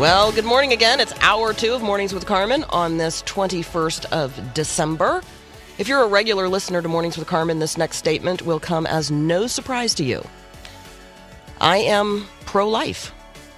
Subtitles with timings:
[0.00, 0.98] Well, good morning again.
[0.98, 5.20] It's hour two of Mornings with Carmen on this 21st of December.
[5.76, 9.10] If you're a regular listener to Mornings with Carmen, this next statement will come as
[9.10, 10.26] no surprise to you.
[11.60, 13.12] I am pro life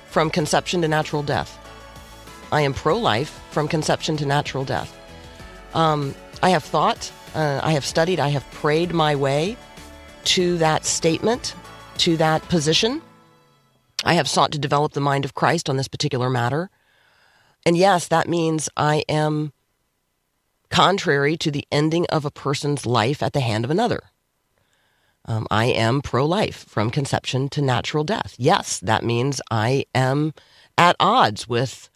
[0.09, 1.57] from conception to natural death.
[2.51, 4.99] I am pro life from conception to natural death.
[5.75, 6.13] Um,
[6.43, 9.57] I have thought, uh, I have studied, I have prayed my way
[10.25, 11.55] to that statement,
[11.99, 13.01] to that position.
[14.05, 16.71] I have sought to develop the mind of Christ on this particular matter.
[17.65, 19.53] And yes, that means I am
[20.71, 24.01] contrary to the ending of a person's life at the hand of another.
[25.25, 28.35] Um, I am pro life from conception to natural death.
[28.39, 30.35] Yes, that means I am
[30.77, 31.89] at odds with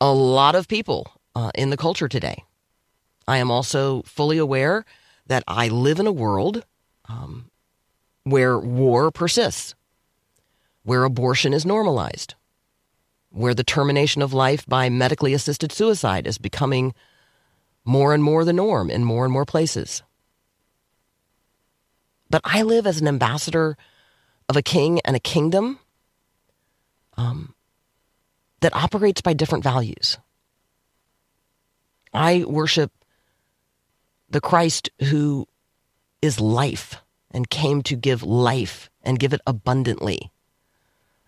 [0.00, 2.44] a lot of people uh, in the culture today.
[3.28, 4.84] I am also fully aware
[5.26, 6.64] that I live in a world
[7.08, 7.50] um,
[8.24, 9.74] where war persists,
[10.82, 12.34] where abortion is normalized,
[13.30, 16.94] where the termination of life by medically assisted suicide is becoming
[17.84, 20.02] more and more the norm in more and more places.
[22.30, 23.76] But I live as an ambassador
[24.48, 25.78] of a king and a kingdom
[27.16, 27.54] um,
[28.60, 30.18] that operates by different values.
[32.14, 32.90] I worship
[34.30, 35.46] the Christ who
[36.22, 36.96] is life
[37.30, 40.31] and came to give life and give it abundantly.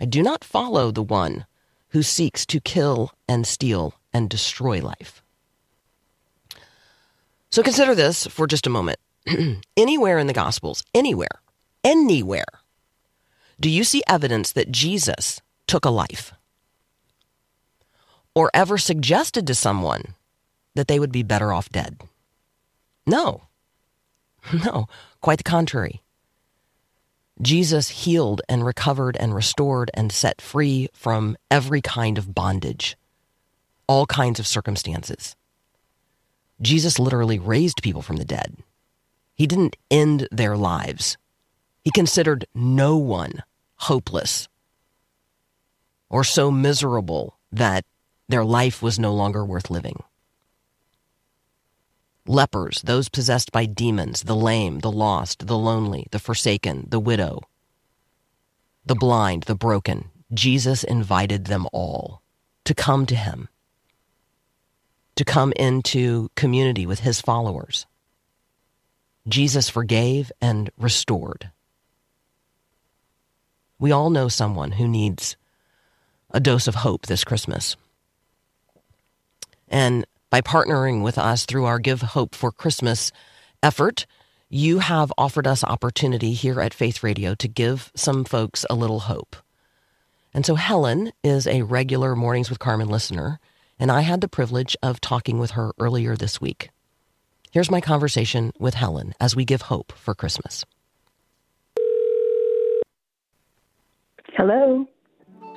[0.01, 1.47] I do not follow the one
[1.91, 5.23] who seeks to kill and steal and destroy life.
[7.51, 8.99] So consider this for just a moment.
[9.77, 11.41] anywhere in the Gospels, anywhere,
[11.85, 12.47] anywhere,
[13.61, 16.33] do you see evidence that Jesus took a life?
[18.35, 20.15] Or ever suggested to someone
[20.75, 22.01] that they would be better off dead?
[23.07, 23.43] No.
[24.53, 24.89] No,
[25.23, 26.03] quite the contrary.
[27.43, 32.97] Jesus healed and recovered and restored and set free from every kind of bondage,
[33.87, 35.35] all kinds of circumstances.
[36.63, 38.57] Jesus literally raised people from the dead.
[39.35, 41.17] He didn't end their lives.
[41.83, 43.43] He considered no one
[43.77, 44.49] hopeless
[46.09, 47.85] or so miserable that
[48.29, 50.03] their life was no longer worth living.
[52.27, 57.41] Lepers, those possessed by demons, the lame, the lost, the lonely, the forsaken, the widow,
[58.87, 62.23] the blind, the broken, Jesus invited them all
[62.65, 63.49] to come to him
[65.17, 67.87] to come into community with his followers.
[69.29, 71.51] Jesus forgave and restored.
[73.79, 75.37] We all know someone who needs
[76.31, 77.77] a dose of hope this Christmas.
[79.69, 83.13] And by partnering with us through our Give Hope for Christmas
[83.63, 84.05] effort,
[84.49, 88.99] you have offered us opportunity here at Faith Radio to give some folks a little
[88.99, 89.37] hope.
[90.35, 93.39] And so Helen is a regular Mornings with Carmen listener
[93.79, 96.71] and I had the privilege of talking with her earlier this week.
[97.53, 100.65] Here's my conversation with Helen as we give hope for Christmas.
[104.37, 104.85] Hello.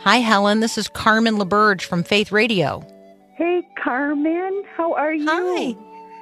[0.01, 0.59] Hi, Helen.
[0.59, 2.85] This is Carmen LaBerge from Faith Radio.
[3.37, 4.63] Hey, Carmen.
[4.75, 5.27] How are you?
[5.29, 5.75] Hi.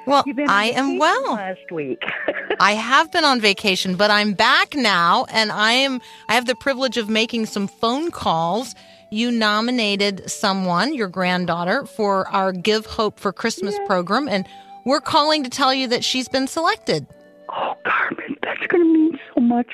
[0.05, 1.33] Well, You've been on I am well.
[1.33, 2.03] Last week.
[2.59, 6.55] I have been on vacation, but I'm back now and I am I have the
[6.55, 8.75] privilege of making some phone calls.
[9.11, 14.45] You nominated someone, your granddaughter, for our Give Hope for Christmas program and
[14.85, 17.07] we're calling to tell you that she's been selected.
[17.49, 19.71] oh, Carmen, that's going to mean so much.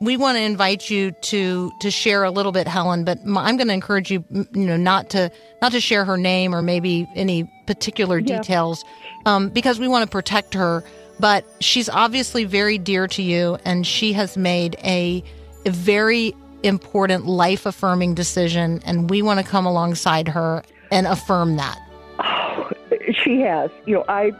[0.00, 3.66] We want to invite you to to share a little bit, Helen, but I'm going
[3.68, 5.30] to encourage you, you know, not to
[5.60, 8.38] not to share her name or maybe any particular Yeah.
[8.38, 8.84] details,
[9.26, 10.84] um, because we want to protect her.
[11.20, 15.24] But she's obviously very dear to you, and she has made a,
[15.66, 20.62] a very important life affirming decision, and we want to come alongside her
[20.92, 21.76] and affirm that.
[22.20, 22.70] Oh,
[23.24, 23.70] she has.
[23.84, 24.30] You know, I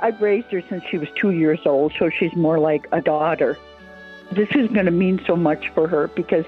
[0.00, 3.58] I've raised her since she was two years old, so she's more like a daughter.
[4.34, 6.46] This is going to mean so much for her because,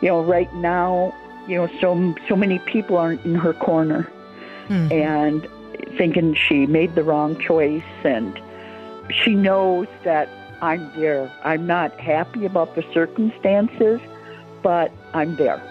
[0.00, 1.12] you know, right now,
[1.48, 4.10] you know, so so many people aren't in her corner.
[4.68, 4.90] Hmm.
[4.90, 5.46] and
[5.96, 7.84] thinking she made the wrong choice.
[8.02, 8.36] And
[9.10, 10.28] she knows that
[10.60, 11.30] I'm there.
[11.44, 14.00] I'm not happy about the circumstances,
[14.64, 15.62] but I'm there.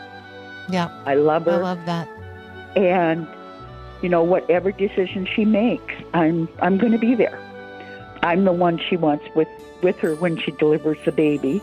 [0.69, 0.89] Yeah.
[1.05, 1.51] I love her.
[1.51, 2.07] I love that.
[2.77, 3.27] and
[4.01, 7.39] you know whatever decision she makes i'm i'm going to be there
[8.25, 9.47] i'm the one she wants with
[9.81, 11.61] with her when she delivers the baby.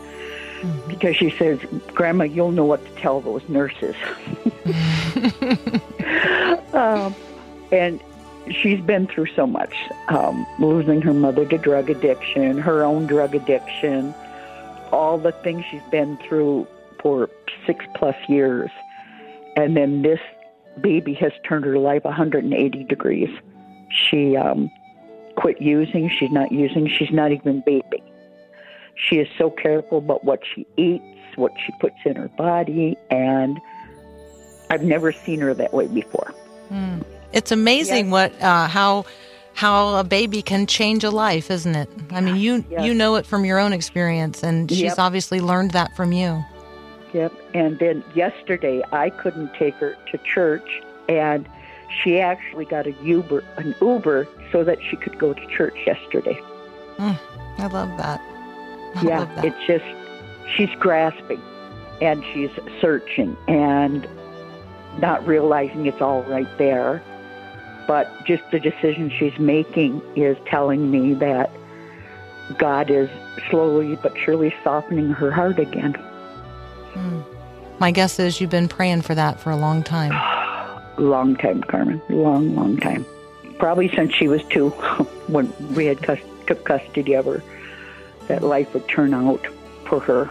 [0.87, 1.59] Because she says
[1.93, 3.95] grandma you'll know what to tell those nurses.
[6.73, 7.13] Um,
[7.71, 8.01] and
[8.49, 9.75] she's been through so much.
[10.09, 14.13] Um, losing her mother to drug addiction her own drug addiction
[14.93, 16.67] all the things she's been through
[17.01, 17.29] for
[17.65, 18.69] six plus years.
[19.55, 20.19] And then this
[20.79, 23.29] baby has turned her life 180 degrees.
[23.89, 24.69] She um,
[25.35, 26.09] quit using.
[26.09, 26.87] She's not using.
[26.87, 28.03] She's not even vaping.
[28.95, 31.03] She is so careful about what she eats,
[31.35, 33.59] what she puts in her body, and
[34.69, 36.33] I've never seen her that way before.
[37.33, 39.05] It's amazing what uh, how
[39.55, 41.89] how a baby can change a life, isn't it?
[42.11, 42.85] I mean, you Yes.
[42.85, 44.99] you know it from your own experience, and she's Yep.
[44.99, 46.43] obviously learned that from you.
[47.13, 47.31] Yep.
[47.53, 51.47] And then yesterday, I couldn't take her to church, and
[52.03, 56.39] she actually got a Uber, an Uber, so that she could go to church yesterday.
[56.97, 57.19] Mm,
[57.57, 58.19] I love that.
[58.95, 59.45] I yeah, love that.
[59.45, 59.85] it's just
[60.55, 61.41] she's grasping
[62.01, 62.51] and she's
[62.81, 64.07] searching and
[64.99, 67.01] not realizing it's all right there.
[67.87, 71.49] But just the decision she's making is telling me that
[72.57, 73.09] God is
[73.49, 75.93] slowly but surely softening her heart again.
[76.93, 77.21] Hmm.
[77.79, 80.11] My guess is you've been praying for that for a long time.
[80.97, 82.01] Long time, Carmen.
[82.09, 83.05] Long, long time.
[83.57, 84.69] Probably since she was two,
[85.27, 87.43] when we had took custody of her,
[88.27, 89.45] that life would turn out
[89.85, 90.29] for her,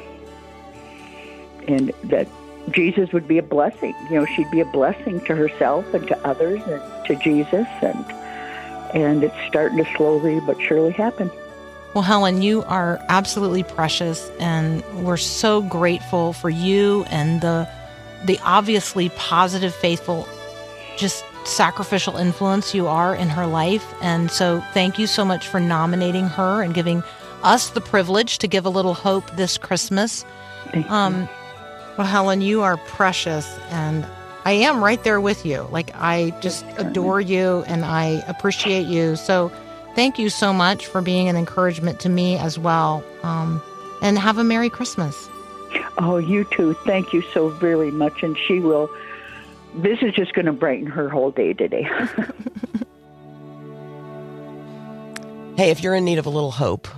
[1.66, 2.28] and that
[2.70, 3.94] Jesus would be a blessing.
[4.10, 8.04] You know, she'd be a blessing to herself and to others and to Jesus, and
[8.94, 11.30] and it's starting to slowly but surely happen.
[11.94, 17.68] Well, Helen, you are absolutely precious, and we're so grateful for you and the
[18.24, 20.28] the obviously positive, faithful,
[20.96, 23.94] just sacrificial influence you are in her life.
[24.00, 27.02] And so, thank you so much for nominating her and giving
[27.42, 30.24] us the privilege to give a little hope this Christmas.
[30.88, 31.28] Um,
[31.98, 34.06] well, Helen, you are precious, and
[34.44, 35.66] I am right there with you.
[35.70, 39.16] Like, I just adore you and I appreciate you.
[39.16, 39.52] So,
[39.94, 43.04] thank you so much for being an encouragement to me as well.
[43.22, 43.62] Um,
[44.00, 45.28] and have a Merry Christmas.
[45.98, 46.74] Oh, you too.
[46.84, 48.90] Thank you so very much, and she will.
[49.74, 51.88] This is just going to brighten her whole day today.
[55.54, 56.88] Hey, if you're in need of a little hope,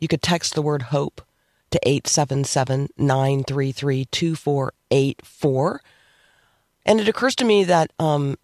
[0.00, 1.22] you could text the word hope
[1.70, 5.80] to 877 933 2484.
[6.84, 8.36] And it occurs to me that um,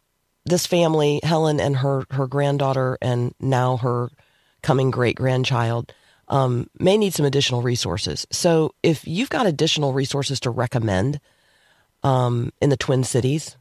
[0.44, 4.08] this family, Helen and her, her granddaughter, and now her
[4.62, 5.92] coming great grandchild,
[6.28, 8.24] um, may need some additional resources.
[8.30, 11.18] So if you've got additional resources to recommend
[12.04, 13.56] um, in the Twin Cities,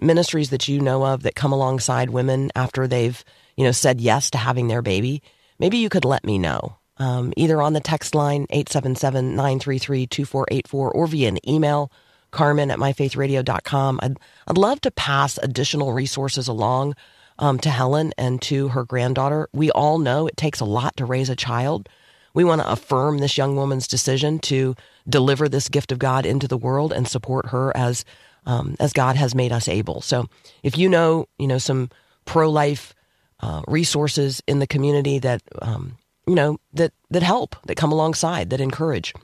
[0.00, 3.24] ministries that you know of that come alongside women after they've,
[3.56, 5.20] you know, said yes to having their baby,
[5.58, 6.76] maybe you could let me know.
[6.98, 11.90] Um, either on the text line 877-933-2484 or via an email
[12.30, 16.94] carmen at myfaithradio.com I'd, I'd love to pass additional resources along
[17.38, 21.06] um, to helen and to her granddaughter we all know it takes a lot to
[21.06, 21.88] raise a child
[22.34, 24.74] we want to affirm this young woman's decision to
[25.08, 28.04] deliver this gift of God into the world and support her as
[28.46, 30.00] um, as God has made us able.
[30.00, 30.28] So,
[30.62, 31.90] if you know, you know, some
[32.24, 32.94] pro life
[33.40, 35.96] uh, resources in the community that um,
[36.26, 39.14] you know that that help, that come alongside, that encourage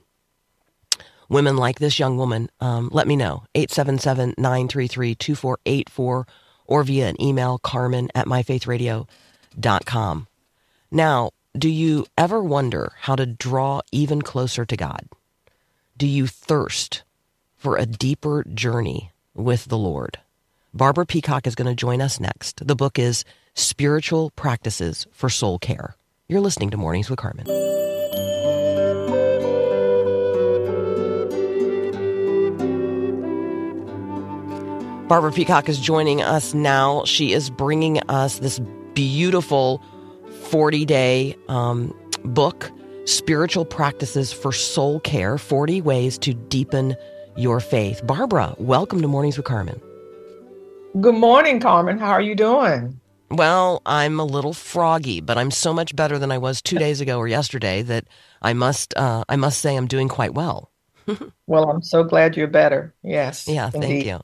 [1.28, 3.44] women like this young woman, um, let me know.
[3.54, 6.28] 877-933-2484
[6.66, 10.26] or via an email, carmen at myfaithradio.com.
[10.90, 15.06] Now, do you ever wonder how to draw even closer to God?
[15.96, 17.02] Do you thirst
[17.58, 20.18] for a deeper journey with the Lord?
[20.72, 22.64] Barbara Peacock is going to join us next.
[22.66, 23.24] The book is
[23.54, 25.96] Spiritual Practices for Soul Care.
[26.28, 27.46] You're listening to Mornings with Carmen.
[35.08, 37.02] Barbara Peacock is joining us now.
[37.04, 38.60] She is bringing us this
[38.92, 39.82] beautiful
[40.42, 42.70] 40 day um, book,
[43.06, 46.94] Spiritual Practices for Soul Care 40 Ways to Deepen
[47.38, 48.04] Your Faith.
[48.04, 49.80] Barbara, welcome to Mornings with Carmen.
[51.00, 51.96] Good morning, Carmen.
[51.96, 53.00] How are you doing?
[53.30, 57.00] Well, I'm a little froggy, but I'm so much better than I was two days
[57.00, 58.08] ago or yesterday that
[58.42, 60.72] I must uh, I must say I'm doing quite well.
[61.46, 62.94] Well, I'm so glad you're better.
[63.02, 63.48] Yes.
[63.48, 64.20] Yeah, thank you.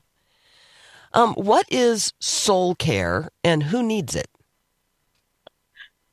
[1.15, 4.27] Um, what is soul care and who needs it?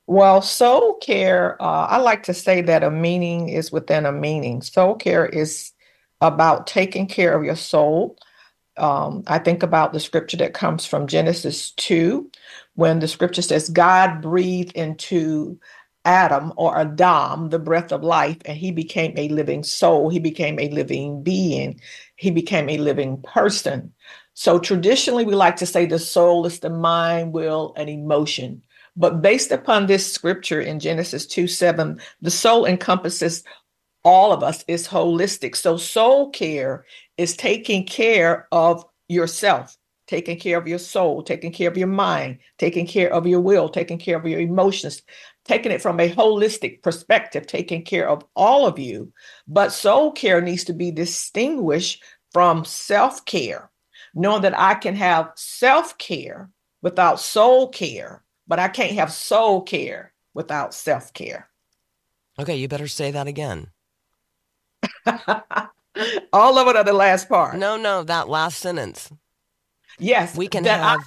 [0.07, 4.63] Well, soul care, uh, I like to say that a meaning is within a meaning.
[4.63, 5.72] Soul care is
[6.23, 8.17] about taking care of your soul.
[8.79, 12.31] Um, I think about the scripture that comes from Genesis 2,
[12.77, 15.61] when the scripture says, God breathed into
[16.07, 20.11] Adam or Adam the breath of life, and he became a living soul.
[20.11, 21.81] He became a living being.
[22.17, 23.93] He became a living person.
[24.35, 28.63] So traditionally, we like to say the soul is the mind, will, and emotion.
[28.97, 33.45] But based upon this scripture in Genesis 2 7, the soul encompasses
[34.05, 35.57] all of us, is holistic.
[35.57, 36.85] So soul care
[37.17, 42.39] is taking care of yourself, taking care of your soul, taking care of your mind,
[42.59, 45.03] taking care of your will, taking care of your emotions,
[45.45, 49.13] taking it from a holistic perspective, taking care of all of you.
[49.47, 53.71] But soul care needs to be distinguished from self care,
[54.15, 59.63] knowing that I can have self care without soul care, but I can't have soul
[59.63, 61.49] care without self care.
[62.39, 63.69] Okay, you better say that again.
[66.33, 67.57] all of it or the last part?
[67.57, 69.11] No, no, that last sentence.
[69.99, 70.37] Yes.
[70.37, 71.01] We can that I- have.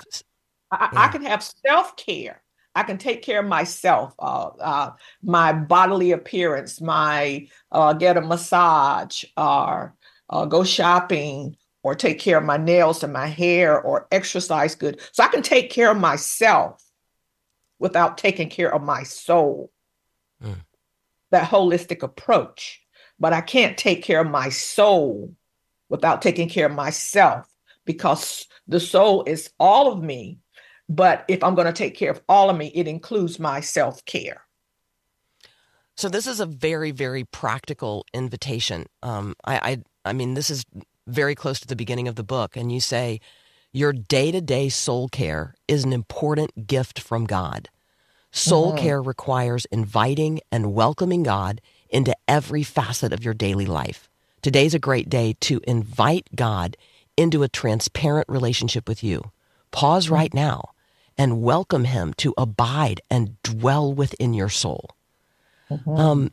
[0.72, 1.00] I, Yeah.
[1.02, 2.42] I can have self care.
[2.78, 4.92] I can take care of myself, uh, uh,
[5.24, 9.96] my bodily appearance, my uh, get a massage, or
[10.30, 15.00] uh, go shopping, or take care of my nails and my hair, or exercise good.
[15.14, 16.84] So I can take care of myself
[17.80, 19.72] without taking care of my soul.
[20.44, 20.60] Mm.
[21.32, 22.82] That holistic approach.
[23.20, 25.34] But I can't take care of my soul
[25.90, 27.48] without taking care of myself
[27.86, 30.40] because the soul is all of me.
[30.90, 34.04] But if I'm going to take care of all of me, it includes my self
[34.06, 34.42] care.
[35.98, 38.86] So this is a very, very practical invitation.
[39.02, 40.66] Um, I, I, I mean, this is
[41.08, 43.22] very close to the beginning of the book, and you say
[43.72, 47.70] your day-to-day soul care is an important gift from God.
[48.32, 48.78] Soul Mhm.
[48.78, 51.62] care requires inviting and welcoming God
[51.96, 54.10] into every facet of your daily life.
[54.42, 56.76] Today's a great day to invite God
[57.16, 59.32] into a transparent relationship with you.
[59.72, 60.72] Pause right now
[61.18, 64.90] and welcome Him to abide and dwell within your soul.
[65.88, 66.32] Um,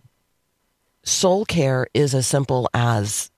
[1.05, 3.31] soul care is as simple as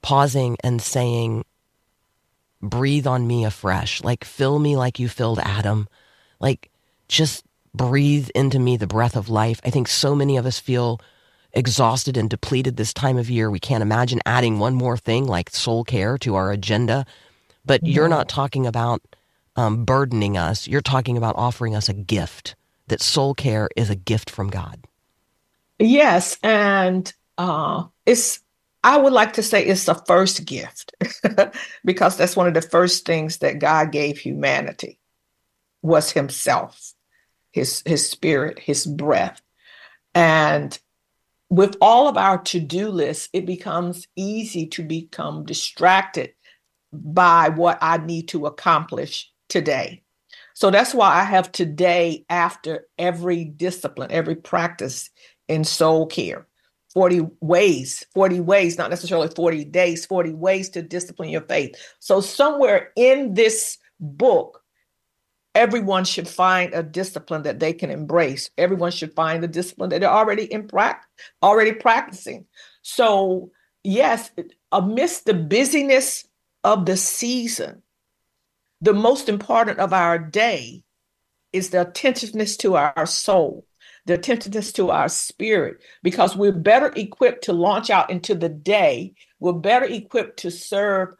[0.00, 1.44] pausing and saying,
[2.62, 4.02] breathe on me afresh.
[4.02, 5.88] Like, fill me like you filled Adam.
[6.40, 6.70] Like,
[7.06, 9.60] just breathe into me the breath of life.
[9.64, 11.00] I think so many of us feel
[11.52, 13.50] exhausted and depleted this time of year.
[13.50, 17.06] We can't imagine adding one more thing like soul care to our agenda.
[17.64, 19.02] But you're not talking about
[19.56, 20.66] um, burdening us.
[20.66, 22.54] You're talking about offering us a gift.
[22.88, 24.84] That soul care is a gift from God.
[25.78, 28.40] Yes, and uh, it's
[28.82, 30.94] I would like to say it's the first gift
[31.84, 34.98] because that's one of the first things that God gave humanity
[35.82, 36.94] was Himself,
[37.52, 39.40] His His Spirit, His breath,
[40.14, 40.78] and
[41.50, 46.32] with all of our to-do lists, it becomes easy to become distracted
[46.92, 50.02] by what I need to accomplish today.
[50.54, 55.10] So that's why I have today after every discipline, every practice
[55.48, 56.46] in soul care.
[56.92, 61.76] 40 ways, 40 ways, not necessarily 40 days, 40 ways to discipline your faith.
[62.00, 64.59] So somewhere in this book,
[65.54, 68.50] everyone should find a discipline that they can embrace.
[68.56, 71.08] Everyone should find the discipline that they're already in practice,
[71.42, 72.46] already practicing.
[72.82, 73.50] So
[73.82, 74.30] yes,
[74.72, 76.26] amidst the busyness
[76.62, 77.82] of the season,
[78.80, 80.82] the most important of our day
[81.52, 83.66] is the attentiveness to our soul,
[84.06, 89.14] the attentiveness to our spirit, because we're better equipped to launch out into the day.
[89.40, 91.16] We're better equipped to serve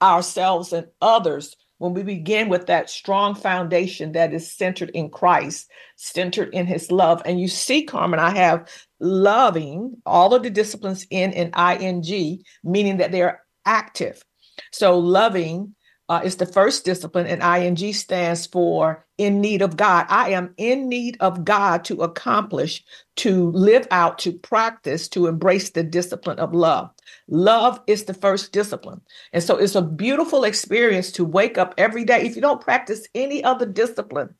[0.00, 5.68] ourselves and others when we begin with that strong foundation that is centered in Christ,
[5.96, 7.20] centered in his love.
[7.24, 8.70] And you see, Carmen, I have
[9.00, 14.22] loving all of the disciplines in and ing, meaning that they're active.
[14.70, 15.74] So loving
[16.12, 20.04] uh, is the first discipline, and ing stands for in need of God.
[20.10, 22.84] I am in need of God to accomplish,
[23.16, 26.90] to live out, to practice, to embrace the discipline of love.
[27.28, 29.00] Love is the first discipline.
[29.32, 32.26] And so it's a beautiful experience to wake up every day.
[32.26, 34.34] If you don't practice any other discipline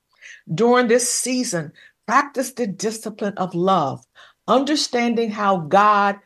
[0.55, 1.73] during this season,
[2.07, 4.05] practice the discipline of love,
[4.47, 6.19] understanding how God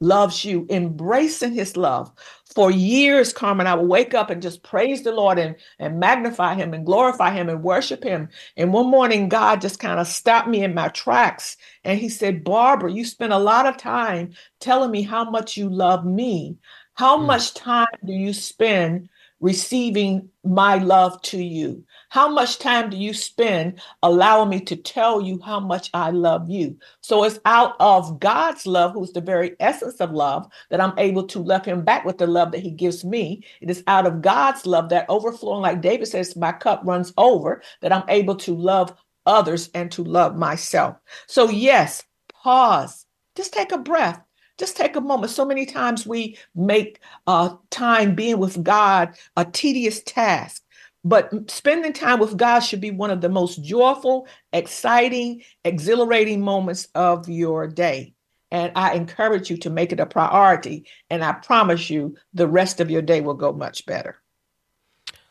[0.00, 2.12] loves you, embracing his love.
[2.54, 6.54] For years, Carmen, I would wake up and just praise the Lord and, and magnify
[6.54, 8.28] him and glorify him and worship him.
[8.56, 11.56] And one morning, God just kind of stopped me in my tracks.
[11.84, 15.68] And he said, Barbara, you spent a lot of time telling me how much you
[15.68, 16.56] love me.
[16.94, 17.26] How Mm.
[17.26, 19.08] much time do you spend
[19.40, 21.84] receiving my love to you?
[22.10, 26.48] How much time do you spend allowing me to tell you how much I love
[26.48, 26.78] you?
[27.02, 31.26] So it's out of God's love, who's the very essence of love, that I'm able
[31.26, 33.44] to love him back with the love that he gives me.
[33.60, 37.62] It is out of God's love that overflowing, like David says, my cup runs over,
[37.82, 38.94] that I'm able to love
[39.26, 40.96] others and to love myself.
[41.26, 43.04] So, yes, pause,
[43.36, 44.22] just take a breath
[44.58, 45.30] just take a moment.
[45.30, 50.64] So many times we make uh, time being with God a tedious task.
[51.08, 56.86] But spending time with God should be one of the most joyful, exciting, exhilarating moments
[56.94, 58.12] of your day.
[58.50, 60.84] And I encourage you to make it a priority.
[61.08, 64.16] And I promise you, the rest of your day will go much better.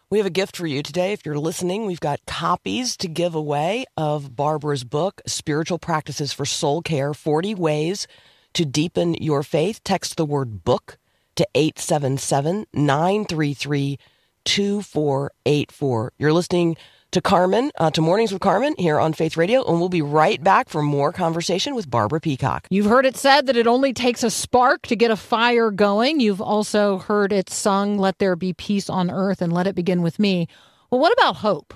[0.09, 1.13] We have a gift for you today.
[1.13, 6.45] If you're listening, we've got copies to give away of Barbara's book, Spiritual Practices for
[6.45, 8.07] Soul Care 40 Ways
[8.53, 10.97] to deepen your faith, text the word book
[11.35, 13.99] to 877 933
[14.47, 16.13] 2484.
[16.17, 16.77] You're listening
[17.11, 20.41] to Carmen, uh, to Mornings with Carmen here on Faith Radio, and we'll be right
[20.43, 22.65] back for more conversation with Barbara Peacock.
[22.69, 26.19] You've heard it said that it only takes a spark to get a fire going.
[26.19, 30.01] You've also heard it sung, Let there be peace on earth and let it begin
[30.01, 30.47] with me.
[30.89, 31.73] Well, what about hope?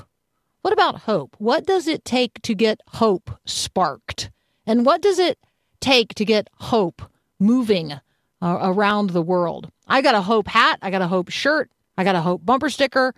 [0.61, 1.35] What about hope?
[1.39, 4.31] What does it take to get hope sparked?
[4.65, 5.37] And what does it
[5.81, 7.01] take to get hope
[7.39, 7.99] moving
[8.41, 9.69] uh, around the world.
[9.87, 12.69] I got a hope hat, I got a hope shirt, I got a hope bumper
[12.69, 13.13] sticker.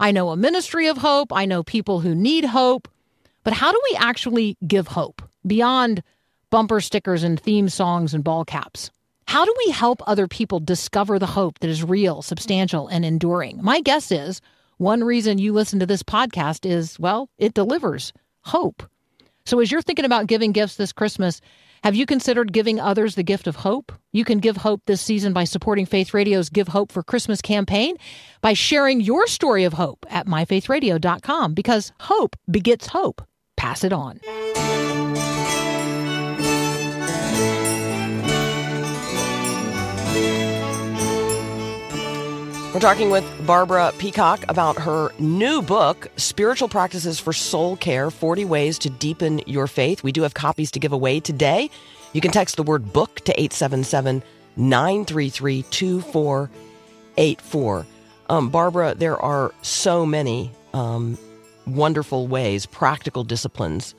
[0.00, 2.88] I know a ministry of hope, I know people who need hope.
[3.44, 6.02] But how do we actually give hope beyond
[6.50, 8.90] bumper stickers and theme songs and ball caps?
[9.26, 13.62] How do we help other people discover the hope that is real, substantial, and enduring?
[13.62, 14.40] My guess is
[14.78, 18.12] one reason you listen to this podcast is, well, it delivers
[18.42, 18.82] hope.
[19.46, 21.40] So as you're thinking about giving gifts this Christmas,
[21.84, 23.92] have you considered giving others the gift of hope?
[24.10, 27.96] You can give hope this season by supporting Faith Radio's Give Hope for Christmas campaign
[28.40, 33.20] by sharing your story of hope at myfaithradio.com because hope begets hope.
[33.58, 34.18] Pass it on.
[42.74, 48.44] We're talking with Barbara Peacock about her new book, Spiritual Practices for Soul Care 40
[48.46, 50.02] Ways to Deepen Your Faith.
[50.02, 51.70] We do have copies to give away today.
[52.14, 54.24] You can text the word book to 877
[54.56, 57.86] 933 2484.
[58.28, 61.16] Um, Barbara, there are so many um,
[61.68, 63.94] wonderful ways, practical disciplines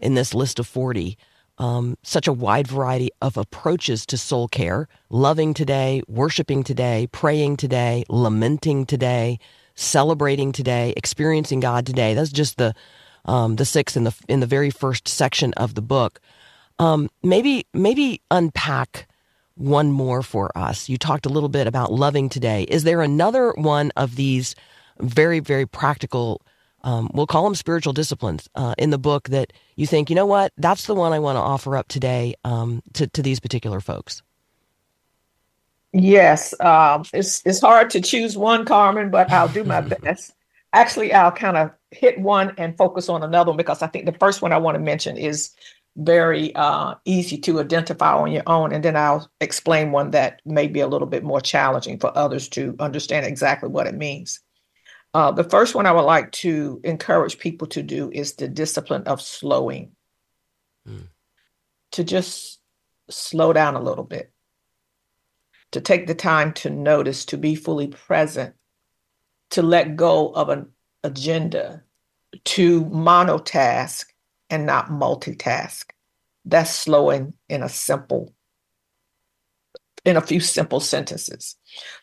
[0.00, 1.18] in this list of 40
[1.58, 7.56] um, such a wide variety of approaches to soul care loving today, worshiping today, praying
[7.56, 9.38] today, lamenting today,
[9.74, 12.14] celebrating today, experiencing God today.
[12.14, 12.74] That's just the
[13.26, 16.20] um, the six in the in the very first section of the book.
[16.78, 19.06] Um, maybe maybe unpack
[19.54, 20.88] one more for us.
[20.88, 22.64] You talked a little bit about loving today.
[22.64, 24.54] Is there another one of these
[25.00, 26.42] very very practical
[26.84, 30.26] um, we'll call them spiritual disciplines uh, in the book that you think, you know
[30.26, 33.80] what, that's the one I want to offer up today um, to, to these particular
[33.80, 34.22] folks?
[35.92, 40.34] Yes, um, it's it's hard to choose one, Carmen, but I'll do my best.
[40.72, 44.18] Actually, I'll kind of hit one and focus on another one because I think the
[44.18, 45.54] first one I want to mention is
[45.96, 50.66] very uh, easy to identify on your own, and then I'll explain one that may
[50.66, 54.40] be a little bit more challenging for others to understand exactly what it means.
[55.14, 59.04] Uh, the first one I would like to encourage people to do is the discipline
[59.04, 59.92] of slowing,
[60.86, 61.06] mm.
[61.92, 62.60] to just
[63.08, 64.32] slow down a little bit,
[65.70, 68.56] to take the time to notice, to be fully present,
[69.50, 70.66] to let go of an
[71.04, 71.84] agenda,
[72.42, 74.06] to monotask
[74.50, 75.84] and not multitask.
[76.44, 78.34] That's slowing in a simple,
[80.04, 81.54] in a few simple sentences.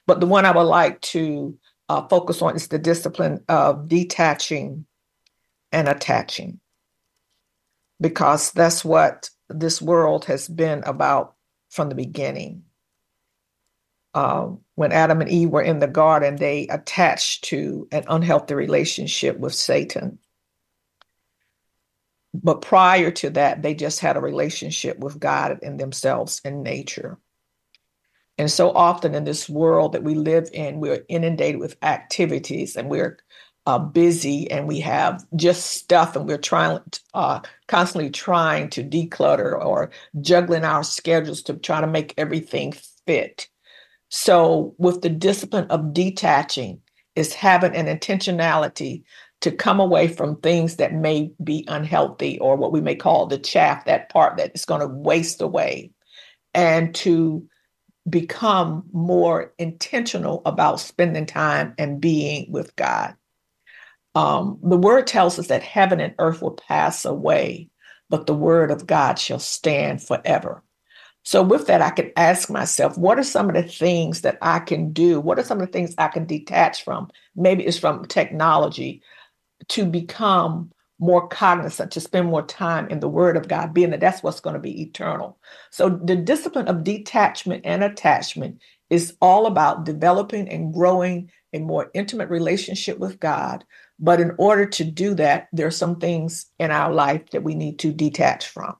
[0.07, 1.57] But the one I would like to
[1.91, 4.85] uh, focus on is the discipline of detaching
[5.73, 6.61] and attaching,
[7.99, 11.35] because that's what this world has been about
[11.69, 12.63] from the beginning.
[14.13, 19.37] Uh, when Adam and Eve were in the garden, they attached to an unhealthy relationship
[19.37, 20.17] with Satan.
[22.33, 27.17] But prior to that, they just had a relationship with God and themselves and nature.
[28.37, 32.89] And so often in this world that we live in, we're inundated with activities and
[32.89, 33.19] we're
[33.67, 36.79] uh, busy and we have just stuff and we're trying,
[37.13, 39.91] uh, constantly trying to declutter or
[40.21, 42.73] juggling our schedules to try to make everything
[43.05, 43.47] fit.
[44.09, 46.81] So, with the discipline of detaching,
[47.15, 49.03] is having an intentionality
[49.41, 53.37] to come away from things that may be unhealthy or what we may call the
[53.37, 55.91] chaff, that part that is going to waste away,
[56.53, 57.47] and to
[58.09, 63.15] become more intentional about spending time and being with God.
[64.15, 67.69] Um, the word tells us that heaven and earth will pass away,
[68.09, 70.63] but the word of God shall stand forever.
[71.23, 74.59] So, with that, I can ask myself, what are some of the things that I
[74.59, 75.21] can do?
[75.21, 77.09] What are some of the things I can detach from?
[77.35, 79.03] Maybe it's from technology
[79.69, 83.99] to become more cognizant, to spend more time in the Word of God, being that
[83.99, 85.37] that's what's going to be eternal.
[85.71, 91.89] So, the discipline of detachment and attachment is all about developing and growing a more
[91.93, 93.65] intimate relationship with God.
[93.99, 97.55] But in order to do that, there are some things in our life that we
[97.55, 98.75] need to detach from.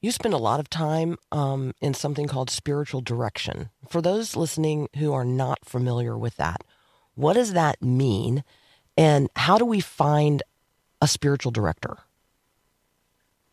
[0.00, 3.70] You spend a lot of time um, in something called spiritual direction.
[3.88, 6.62] For those listening who are not familiar with that,
[7.14, 8.44] what does that mean?
[8.98, 10.42] And how do we find
[11.00, 11.98] a spiritual director?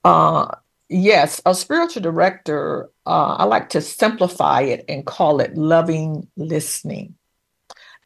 [0.03, 0.47] Uh,
[0.89, 7.13] yes, a spiritual director, uh, I like to simplify it and call it loving listening.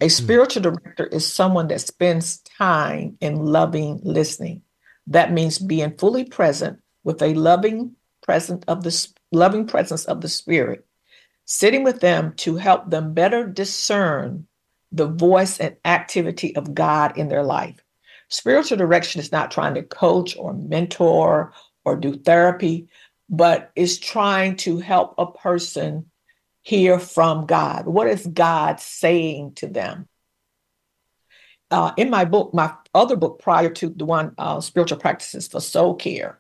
[0.02, 0.10] A hmm.
[0.10, 0.64] spiritual mm.
[0.64, 4.62] director is someone that spends time in loving listening.
[5.08, 10.30] That means being fully present with a loving presence of the loving presence of the
[10.30, 10.86] Spirit,
[11.46, 14.46] sitting with them to help them better discern
[14.92, 17.80] the voice and activity of God in their life.
[18.30, 21.54] Spiritual direction is not trying to coach or mentor
[21.86, 22.88] or do therapy,
[23.30, 26.06] but is trying to help a person
[26.62, 27.86] hear from God.
[27.86, 30.08] What is God saying to them?
[31.72, 35.62] Uh, in my book, my other book prior to the one, uh, Spiritual Practices for
[35.62, 36.40] Soul Care,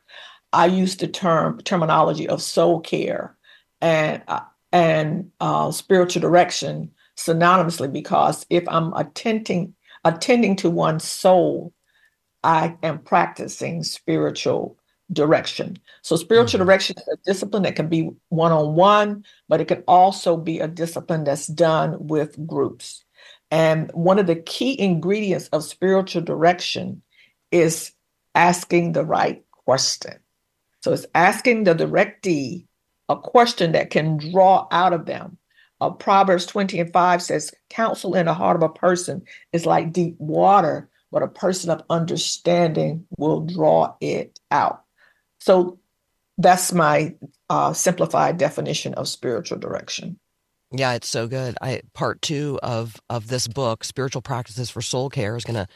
[0.52, 3.36] I used the term terminology of soul care
[3.82, 9.73] and uh, and uh, spiritual direction synonymously because if I'm attending
[10.05, 11.73] attending to one's soul,
[12.43, 14.77] I am practicing spiritual
[15.12, 15.77] direction.
[16.01, 16.67] So spiritual mm-hmm.
[16.67, 20.60] direction is a discipline that can be one on one, but it can also be
[20.60, 23.03] a discipline that's done with groups.
[23.51, 27.01] And one of the key ingredients of spiritual direction
[27.51, 27.91] is
[28.36, 30.13] asking the right question.
[30.82, 32.67] So it's asking the directee
[33.10, 35.38] a question that can draw out of them.
[35.82, 39.94] Uh, Proverbs 20 and 5 says, Counsel in the heart of a person is like
[39.94, 44.84] deep water, but a person of understanding will draw it out.
[45.39, 45.80] So
[46.38, 47.15] that's my
[47.50, 50.20] uh, simplified definition of spiritual direction.
[50.72, 51.58] Yeah, it's so good.
[51.62, 55.68] I part two of of this book, Spiritual Practices for Soul Care, is going to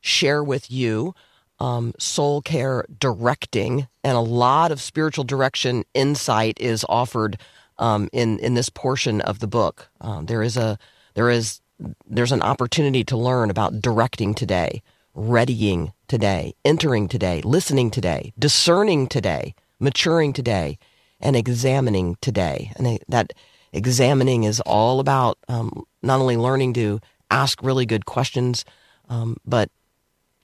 [0.00, 1.14] share with you
[1.60, 7.38] um, soul care directing, and a lot of spiritual direction insight is offered
[7.80, 9.90] um, in in this portion of the book.
[10.00, 10.78] Um, there is a
[11.14, 11.60] there is
[12.06, 14.82] there's an opportunity to learn about directing today,
[15.14, 20.78] readying today, entering today, listening today, discerning today, maturing today,
[21.20, 22.72] and examining today.
[22.76, 23.32] And that
[23.72, 28.64] examining is all about um, not only learning to ask really good questions,
[29.08, 29.70] um, but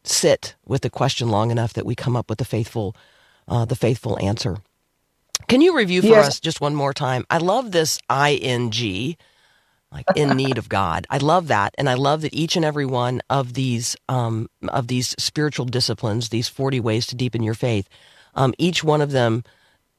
[0.05, 2.97] sit with the question long enough that we come up with the faithful,
[3.49, 4.59] uh, the faithful answer.
[5.49, 6.29] Can you review for yes.
[6.29, 7.25] us just one more time?
[7.31, 9.17] I love this ing,
[9.93, 11.07] like in need of God.
[11.11, 14.89] I love that, and I love that each and every one of these um, of
[14.89, 17.89] these spiritual disciplines, these forty ways to deepen your faith,
[18.35, 19.45] um, each one of them,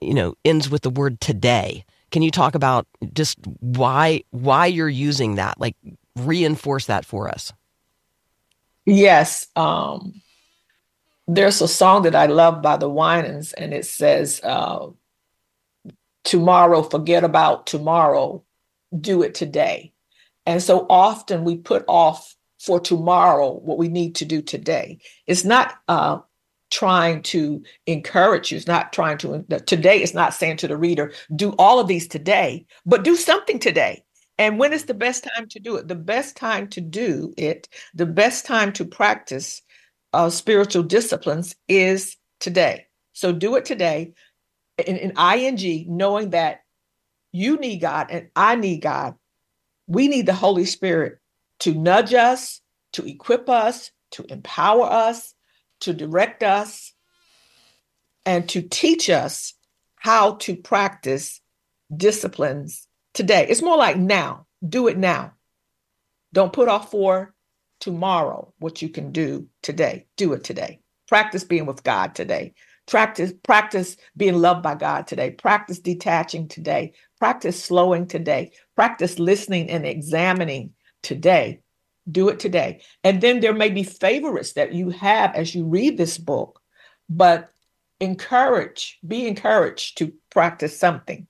[0.02, 1.86] you know, ends with the word today.
[2.12, 5.60] Can you talk about just why why you're using that?
[5.60, 5.76] Like
[6.16, 7.54] reinforce that for us.
[8.86, 9.48] Yes.
[9.56, 10.22] Um,
[11.28, 14.88] there's a song that I love by the Winans, and it says, uh,
[16.28, 18.44] Tomorrow, forget about tomorrow,
[19.00, 19.94] do it today.
[20.46, 25.00] And so often we put off for tomorrow what we need to do today.
[25.26, 26.20] It's not uh,
[26.70, 28.58] trying to encourage you.
[28.58, 32.10] It's not trying to, today it's not saying to the reader, do all of these
[32.10, 34.04] today, but do something today.
[34.38, 35.88] And when is the best time to do it?
[35.88, 39.62] The best time to do it, the best time to practice
[40.12, 42.88] uh, spiritual disciplines is today.
[43.14, 44.14] So do it today
[44.78, 46.62] in, in ing, knowing that
[47.32, 49.16] you need God and I need God.
[49.88, 51.20] We need the Holy Spirit
[51.60, 52.62] to nudge us,
[52.94, 55.34] to equip us, to empower us,
[55.82, 56.94] to direct us,
[58.26, 59.54] and to teach us
[59.96, 61.42] how to practice
[61.96, 63.48] disciplines today.
[63.50, 64.46] It's more like now.
[64.68, 65.34] Do it now.
[66.34, 67.34] Don't put off for
[67.80, 70.08] tomorrow what you can do today.
[70.18, 70.82] Do it today.
[71.08, 72.54] Practice being with God today.
[72.88, 75.32] Practice practice being loved by God today.
[75.32, 76.94] Practice detaching today.
[77.20, 78.52] Practice slowing today.
[78.76, 80.74] Practice listening and examining
[81.04, 81.62] today.
[82.10, 82.82] Do it today.
[83.04, 86.62] And then there may be favorites that you have as you read this book,
[87.10, 87.52] but
[88.00, 91.28] encourage, be encouraged to practice something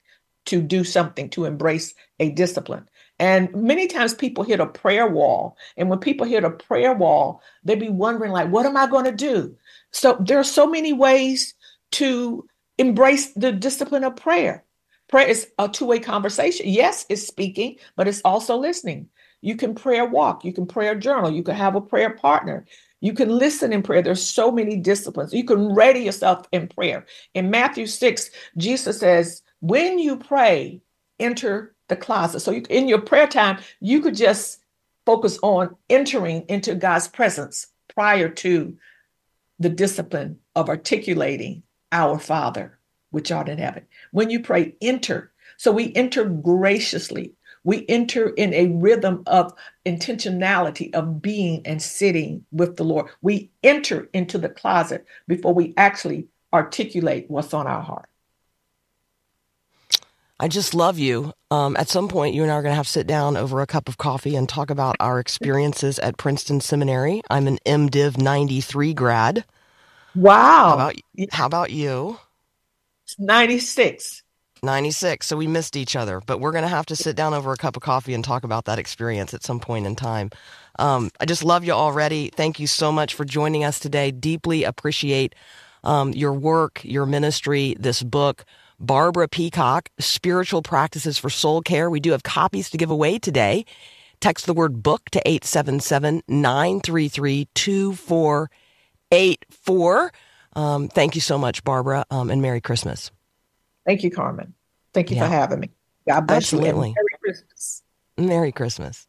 [0.48, 2.90] to do something, to embrace a discipline.
[3.20, 5.58] And many times people hit a prayer wall.
[5.76, 9.06] And when people hit a prayer wall, they be wondering, like, what am I going
[9.06, 9.56] to do?
[9.92, 11.56] So there are so many ways
[11.94, 12.48] to
[12.78, 14.64] embrace the discipline of prayer.
[15.08, 16.68] Prayer is a two-way conversation.
[16.68, 19.10] Yes, it's speaking, but it's also listening.
[19.42, 22.66] You can prayer walk, you can prayer journal, you can have a prayer partner.
[23.00, 24.02] You can listen in prayer.
[24.02, 25.32] There's so many disciplines.
[25.32, 27.06] You can ready yourself in prayer.
[27.36, 30.82] In Matthew 6, Jesus says, when you pray,
[31.20, 32.40] enter the closet.
[32.40, 34.60] So you, in your prayer time, you could just
[35.06, 38.76] focus on entering into God's presence prior to
[39.60, 42.78] the discipline of articulating our Father,
[43.12, 43.86] which art in heaven.
[44.12, 45.32] When you pray, enter.
[45.58, 47.34] So we enter graciously.
[47.64, 49.54] We enter in a rhythm of
[49.86, 53.10] intentionality of being and sitting with the Lord.
[53.22, 58.08] We enter into the closet before we actually articulate what's on our heart.
[60.40, 61.34] I just love you.
[61.50, 63.60] Um, at some point, you and I are going to have to sit down over
[63.62, 67.22] a cup of coffee and talk about our experiences at Princeton Seminary.
[67.30, 69.46] I'm an MDiv 93 grad.
[70.14, 70.38] Wow.
[70.38, 70.96] How about,
[71.32, 72.20] how about you?
[73.18, 74.24] 96.
[74.62, 75.26] 96.
[75.26, 77.58] So we missed each other, but we're going to have to sit down over a
[77.58, 80.30] cup of coffee and talk about that experience at some point in time.
[80.78, 82.30] Um, I just love you already.
[82.30, 84.12] Thank you so much for joining us today.
[84.12, 85.34] Deeply appreciate
[85.84, 88.46] um, your work, your ministry, this book.
[88.80, 91.90] Barbara Peacock, Spiritual Practices for Soul Care.
[91.90, 93.66] We do have copies to give away today.
[94.20, 100.12] Text the word book to 877 933 2484.
[100.54, 103.12] Um, thank you so much, Barbara, um, and Merry Christmas.
[103.86, 104.54] Thank you, Carmen.
[104.94, 105.28] Thank you Yeah.
[105.28, 105.70] for having me.
[106.08, 106.58] God bless you.
[106.60, 106.88] Absolutely.
[106.90, 107.84] and Merry Christmas.
[108.18, 109.08] Merry Christmas.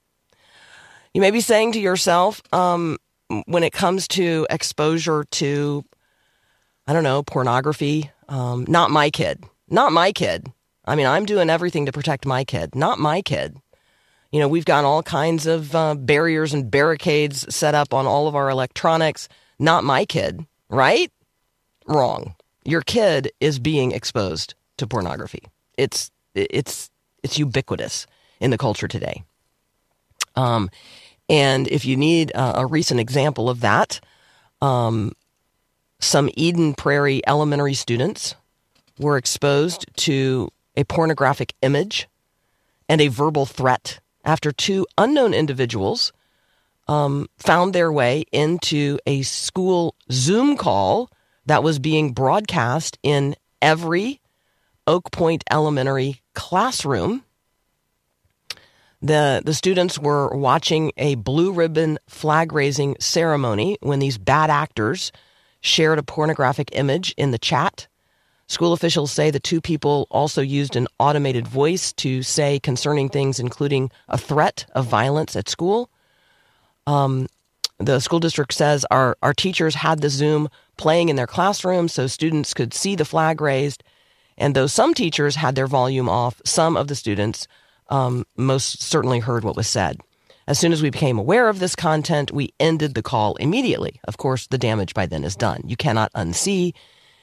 [1.14, 2.98] You may be saying to yourself, um,
[3.46, 5.84] when it comes to exposure to,
[6.86, 10.52] I don't know, pornography, um, not my kid, not my kid.
[10.84, 13.56] I mean, I'm doing everything to protect my kid, not my kid.
[14.32, 18.28] You know, we've got all kinds of uh, barriers and barricades set up on all
[18.28, 19.28] of our electronics.
[19.58, 21.10] Not my kid, right?
[21.86, 22.34] Wrong.
[22.64, 25.42] Your kid is being exposed to pornography.
[25.76, 26.90] It's it's
[27.22, 28.06] it's ubiquitous
[28.40, 29.24] in the culture today.
[30.36, 30.70] Um,
[31.28, 34.00] and if you need uh, a recent example of that,
[34.62, 35.12] um,
[36.00, 38.34] some Eden Prairie elementary students
[38.98, 42.08] were exposed to a pornographic image
[42.88, 46.12] and a verbal threat after two unknown individuals
[46.86, 51.10] um, found their way into a school Zoom call
[51.46, 54.20] that was being broadcast in every
[54.86, 57.24] Oak Point Elementary classroom.
[59.00, 65.12] The, the students were watching a blue ribbon flag raising ceremony when these bad actors
[65.60, 67.87] shared a pornographic image in the chat.
[68.48, 73.38] School officials say the two people also used an automated voice to say concerning things,
[73.38, 75.90] including a threat of violence at school.
[76.86, 77.28] Um,
[77.78, 82.06] the school district says our, our teachers had the Zoom playing in their classrooms so
[82.06, 83.84] students could see the flag raised.
[84.38, 87.46] And though some teachers had their volume off, some of the students
[87.90, 90.00] um, most certainly heard what was said.
[90.46, 94.00] As soon as we became aware of this content, we ended the call immediately.
[94.04, 95.62] Of course, the damage by then is done.
[95.66, 96.72] You cannot unsee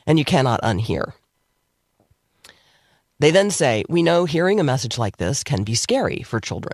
[0.06, 1.14] and you cannot unhear.
[3.20, 6.74] They then say, We know hearing a message like this can be scary for children.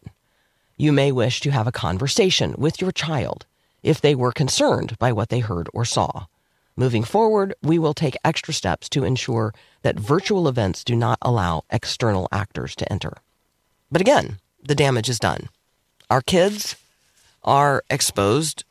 [0.78, 3.46] You may wish to have a conversation with your child
[3.84, 6.26] if they were concerned by what they heard or saw.
[6.76, 11.64] Moving forward, we will take extra steps to ensure that virtual events do not allow
[11.70, 13.14] external actors to enter.
[13.92, 15.50] But again, the damage is done.
[16.10, 16.76] Our kids
[17.44, 18.64] are exposed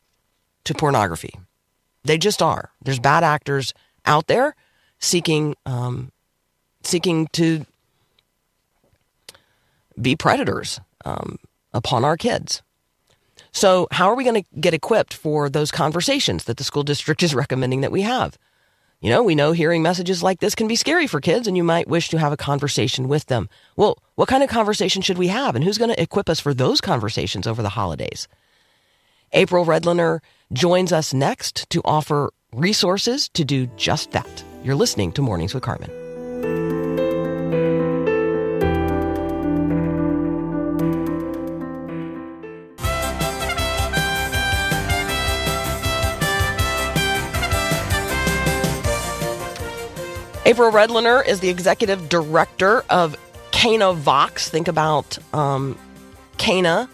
[0.65, 1.39] to pornography.
[2.03, 2.71] They just are.
[2.81, 3.73] There's bad actors
[4.05, 4.55] out there
[4.99, 6.11] seeking um,
[6.83, 7.65] seeking to
[9.99, 11.37] be predators um,
[11.73, 12.61] upon our kids.
[13.51, 17.23] So, how are we going to get equipped for those conversations that the school district
[17.23, 18.37] is recommending that we have?
[19.01, 21.63] You know, we know hearing messages like this can be scary for kids, and you
[21.63, 23.49] might wish to have a conversation with them.
[23.75, 26.53] Well, what kind of conversation should we have, and who's going to equip us for
[26.53, 28.27] those conversations over the holidays?
[29.33, 30.19] April Readliner
[30.53, 34.43] joins us next to offer resources to do just that.
[34.63, 35.89] You're listening to Mornings with Carmen.
[50.43, 53.15] April Readliner is the executive director of
[53.51, 54.49] Canavox.
[54.49, 55.77] Think about um,
[56.37, 56.89] Cana,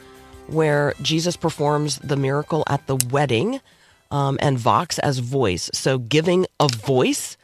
[0.45, 3.59] where Jesus performs the miracle at the wedding,
[4.11, 5.69] um, and Vox as voice.
[5.73, 7.37] So giving a voice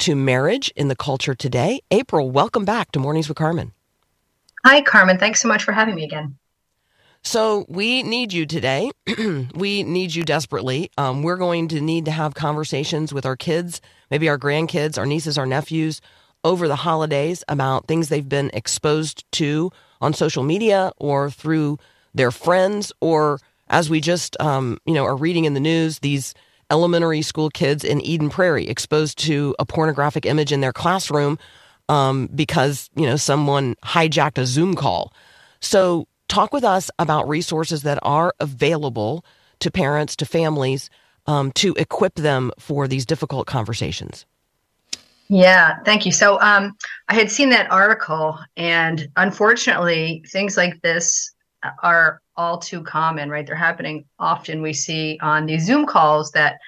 [0.00, 1.80] to marriage in the culture today.
[1.90, 3.72] April, welcome back to Mornings with Carmen.
[4.64, 5.18] Hi, Carmen.
[5.18, 6.36] Thanks so much for having me again.
[7.22, 8.90] So we need you today.
[9.54, 10.90] we need you desperately.
[10.96, 15.06] Um, we're going to need to have conversations with our kids, maybe our grandkids, our
[15.06, 16.00] nieces, our nephews
[16.44, 19.70] over the holidays about things they've been exposed to
[20.00, 21.78] on social media or through
[22.14, 23.38] their friends, or
[23.70, 26.34] as we just um, you know are reading in the news, these
[26.70, 31.38] elementary school kids in Eden Prairie exposed to a pornographic image in their classroom
[31.88, 35.14] um, because you know someone hijacked a Zoom call.
[35.60, 39.24] So talk with us about resources that are available
[39.60, 40.90] to parents, to families,
[41.26, 44.26] um, to equip them for these difficult conversations.
[45.28, 46.10] Yeah, thank you.
[46.10, 46.76] So um,
[47.08, 51.32] I had seen that article, and unfortunately, things like this
[51.82, 53.46] are all too common, right?
[53.46, 54.62] They're happening often.
[54.62, 56.58] We see on these Zoom calls that,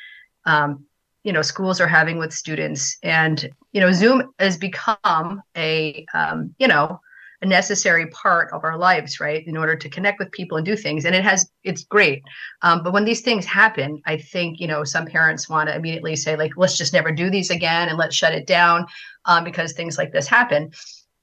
[0.44, 0.84] um,
[1.24, 6.54] you know, schools are having with students, and you know, Zoom has become a, um,
[6.58, 7.00] you know,
[7.42, 9.46] a necessary part of our lives, right?
[9.46, 11.04] In order to connect with people and do things.
[11.04, 12.22] And it has, it's great.
[12.62, 16.14] Um, but when these things happen, I think, you know, some parents want to immediately
[16.14, 18.86] say, like, let's just never do these again and let's shut it down
[19.24, 20.70] um, because things like this happen.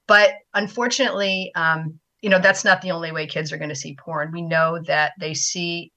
[0.06, 3.96] But unfortunately, um, you know, that's not the only way kids are going to see
[3.96, 4.32] porn.
[4.32, 5.92] We know that they see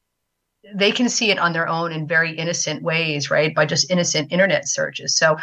[0.73, 3.53] they can see it on their own in very innocent ways, right?
[3.53, 5.17] By just innocent internet searches.
[5.17, 5.35] So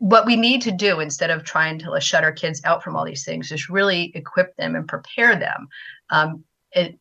[0.00, 3.04] what we need to do instead of trying to shut our kids out from all
[3.04, 5.68] these things is really equip them and prepare them
[6.10, 6.44] um,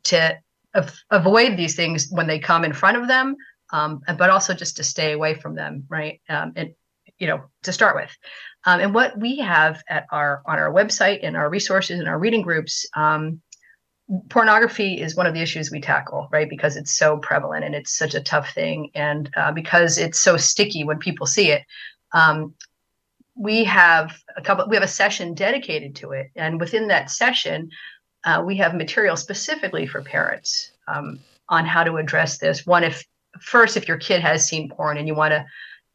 [0.04, 0.38] to
[0.76, 3.36] av- avoid these things when they come in front of them
[3.72, 6.74] um, but also just to stay away from them right um, and
[7.20, 8.16] you know to start with.
[8.66, 12.20] Um, and what we have at our on our website and our resources and our
[12.20, 13.42] reading groups um,
[14.30, 16.50] pornography is one of the issues we tackle right?
[16.50, 18.92] Because it's so prevalent and it's such a tough thing.
[18.94, 21.64] And uh, because it's so sticky when people see it
[22.14, 22.54] um,
[23.36, 26.32] we have a couple we have a session dedicated to it.
[26.36, 27.70] And within that session
[28.24, 32.66] uh, we have material specifically for parents um, on how to address this.
[32.66, 33.04] One if
[33.42, 35.46] first if your kid has seen porn and you want to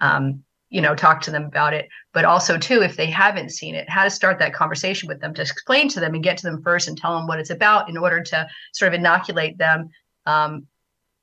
[0.01, 3.75] um, you know talk to them about it but also too if they haven't seen
[3.75, 6.45] it how to start that conversation with them to explain to them and get to
[6.45, 9.91] them first and tell them what it's about in order to sort of inoculate them
[10.27, 10.67] um,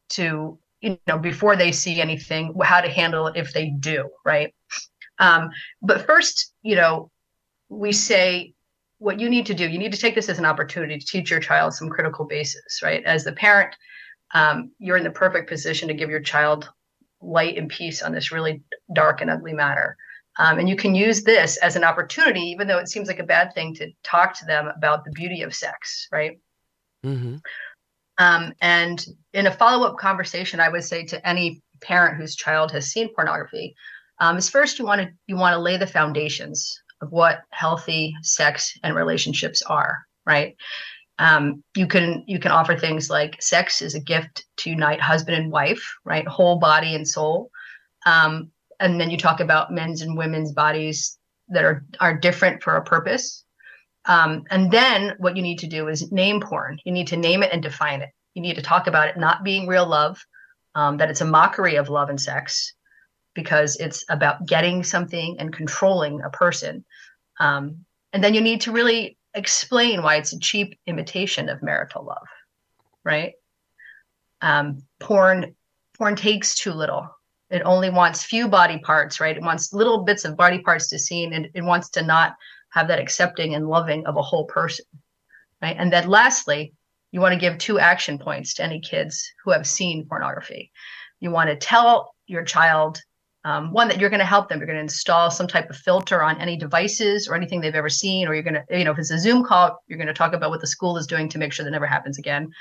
[0.09, 4.53] to you know before they see anything how to handle it if they do right
[5.19, 5.49] um,
[5.81, 7.11] but first, you know,
[7.69, 8.53] we say
[8.99, 11.29] what you need to do, you need to take this as an opportunity to teach
[11.29, 13.03] your child some critical basis, right?
[13.03, 13.75] As the parent,
[14.33, 16.69] um, you're in the perfect position to give your child
[17.21, 18.61] light and peace on this really
[18.93, 19.97] dark and ugly matter.
[20.39, 23.23] Um, and you can use this as an opportunity, even though it seems like a
[23.23, 26.39] bad thing, to talk to them about the beauty of sex, right?
[27.03, 27.37] Mm-hmm.
[28.19, 29.03] Um, and
[29.33, 33.13] in a follow up conversation, I would say to any parent whose child has seen
[33.13, 33.75] pornography,
[34.19, 38.15] um, is first you want to you want to lay the foundations of what healthy
[38.21, 40.55] sex and relationships are right
[41.19, 45.37] um, you can you can offer things like sex is a gift to unite husband
[45.37, 46.27] and wife right?
[46.27, 47.49] Whole body and soul.
[48.05, 51.17] Um, and then you talk about men's and women's bodies
[51.49, 53.43] that are are different for a purpose.
[54.05, 56.79] Um, and then what you need to do is name porn.
[56.85, 58.09] You need to name it and define it.
[58.35, 60.23] You need to talk about it not being real love
[60.75, 62.73] um, that it's a mockery of love and sex
[63.33, 66.85] because it's about getting something and controlling a person.
[67.39, 72.03] Um, and then you need to really explain why it's a cheap imitation of marital
[72.03, 72.27] love,
[73.03, 73.33] right?
[74.41, 75.55] Um, porn,
[75.97, 77.07] porn takes too little.
[77.49, 79.37] It only wants few body parts, right?
[79.37, 82.35] It wants little bits of body parts to see, and it wants to not
[82.71, 84.85] have that accepting and loving of a whole person,
[85.61, 85.75] right?
[85.77, 86.73] And then lastly,
[87.11, 90.71] you want to give two action points to any kids who have seen pornography.
[91.19, 93.01] You want to tell your child
[93.47, 94.59] um, one that you're going to help them.
[94.59, 97.87] You're going to install some type of filter on any devices or anything they've ever
[97.87, 100.13] seen, or you're going to, you know, if it's a Zoom call, you're going to
[100.13, 102.51] talk about what the school is doing to make sure that never happens again.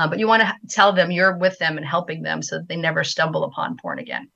[0.00, 2.66] Um, but you want to tell them you're with them and helping them so that
[2.66, 4.30] they never stumble upon porn again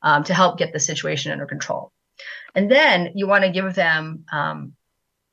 [0.00, 1.92] um, to help get the situation under control.
[2.54, 4.72] And then you want to give them um,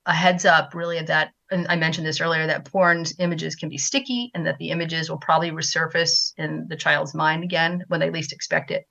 [0.05, 3.77] a heads up, really, that, and I mentioned this earlier, that porn's images can be
[3.77, 8.09] sticky and that the images will probably resurface in the child's mind again when they
[8.09, 8.85] least expect it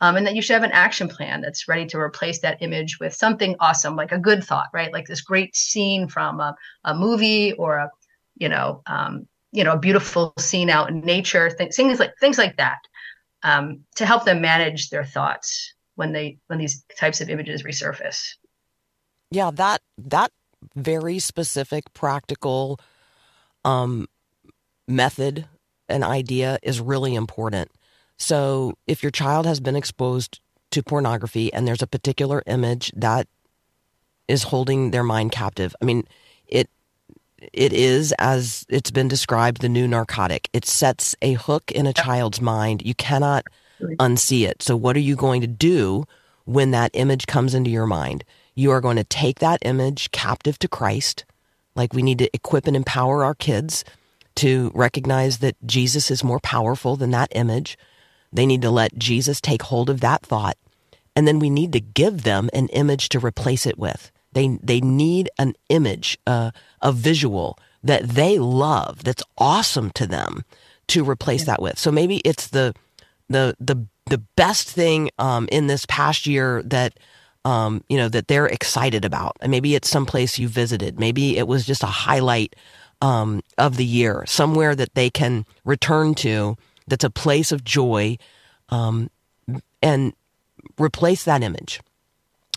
[0.00, 2.98] um, and that you should have an action plan that's ready to replace that image
[3.00, 4.92] with something awesome, like a good thought, right?
[4.92, 7.90] Like this great scene from a, a movie or a,
[8.36, 12.36] you know, um, you know, a beautiful scene out in nature, th- things like things
[12.36, 12.78] like that,
[13.42, 18.34] um, to help them manage their thoughts when they when these types of images resurface.
[19.30, 20.30] Yeah, that that
[20.74, 22.78] very specific, practical
[23.64, 24.06] um,
[24.86, 25.46] method
[25.88, 27.70] and idea is really important
[28.18, 30.40] so if your child has been exposed
[30.70, 33.28] to pornography and there's a particular image that
[34.28, 35.74] is holding their mind captive.
[35.80, 36.06] I mean,
[36.46, 36.68] it
[37.52, 40.48] it is as it's been described the new narcotic.
[40.52, 42.82] It sets a hook in a child's mind.
[42.84, 43.44] You cannot
[43.80, 44.62] unsee it.
[44.62, 46.04] So what are you going to do
[46.44, 48.24] when that image comes into your mind?
[48.54, 51.24] You are going to take that image captive to Christ.
[51.74, 53.84] Like we need to equip and empower our kids
[54.36, 57.78] to recognize that Jesus is more powerful than that image.
[58.32, 60.56] They need to let Jesus take hold of that thought.
[61.14, 64.10] And then we need to give them an image to replace it with.
[64.32, 66.50] They, they need an image, uh,
[66.82, 70.44] a visual that they love, that's awesome to them
[70.88, 71.78] to replace that with.
[71.78, 72.74] So maybe it's the,
[73.28, 76.98] the, the, the best thing um, in this past year that
[77.46, 79.36] um, you know that they're excited about.
[79.40, 80.98] And maybe it's someplace you visited.
[80.98, 82.56] Maybe it was just a highlight
[83.00, 86.56] um, of the year, somewhere that they can return to
[86.86, 88.16] that's a place of joy
[88.68, 89.10] um,
[89.82, 90.12] and
[90.78, 91.80] replace that image.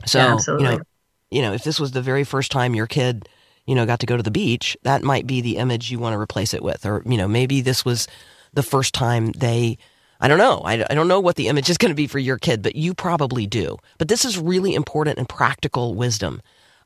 [0.06, 0.66] So, Absolutely.
[0.66, 0.84] you know,
[1.32, 3.28] you know, if this was the very first time your kid,
[3.66, 6.14] you know, got to go to the beach, that might be the image you want
[6.14, 6.86] to replace it with.
[6.86, 8.08] Or, you know, maybe this was
[8.54, 9.78] the first time they,
[10.20, 10.62] I don't know.
[10.66, 12.76] I, I don't know what the image is going to be for your kid, but
[12.76, 13.78] you probably do.
[14.00, 16.42] But this is really important and practical wisdom.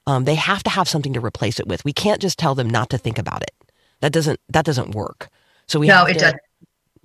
[0.06, 1.86] Um, they have to have something to replace it with.
[1.86, 3.52] We can't just tell them not to think about it.
[4.02, 5.30] That doesn't that doesn't work.
[5.68, 6.36] So we No, have it doesn't.
[6.36, 6.40] we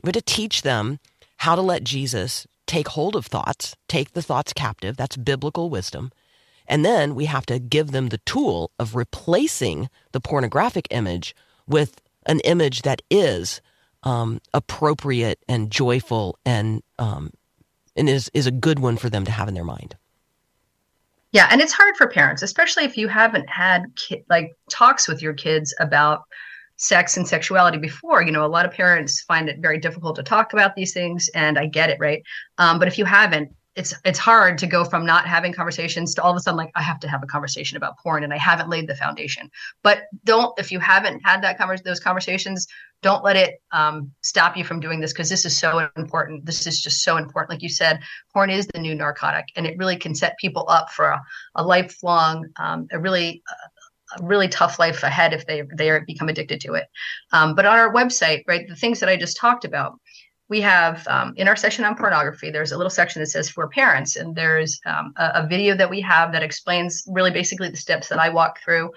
[0.04, 0.98] have to teach them
[1.38, 4.96] how to let Jesus take hold of thoughts, take the thoughts captive.
[4.96, 6.12] That's biblical wisdom.
[6.66, 11.34] And then we have to give them the tool of replacing the pornographic image
[11.66, 13.62] with an image that is
[14.02, 17.30] um, appropriate and joyful and um,
[17.96, 19.96] and is is a good one for them to have in their mind.
[21.32, 25.20] Yeah, and it's hard for parents, especially if you haven't had ki- like talks with
[25.20, 26.22] your kids about
[26.78, 28.22] sex and sexuality before.
[28.22, 31.28] You know, a lot of parents find it very difficult to talk about these things,
[31.34, 32.22] and I get it, right?
[32.56, 36.22] Um, but if you haven't, it's it's hard to go from not having conversations to
[36.22, 38.36] all of a sudden like I have to have a conversation about porn, and I
[38.36, 39.48] haven't laid the foundation.
[39.84, 42.66] But don't if you haven't had that convers those conversations,
[43.02, 46.44] don't let it um, stop you from doing this because this is so important.
[46.44, 47.50] This is just so important.
[47.50, 48.00] Like you said,
[48.32, 51.22] porn is the new narcotic, and it really can set people up for a,
[51.54, 53.68] a lifelong, um, a really, a
[54.20, 56.86] really tough life ahead if they they become addicted to it.
[57.32, 59.98] Um, but on our website, right, the things that I just talked about,
[60.48, 62.50] we have um, in our session on pornography.
[62.50, 65.90] There's a little section that says for parents, and there's um, a, a video that
[65.90, 68.90] we have that explains really basically the steps that I walk through.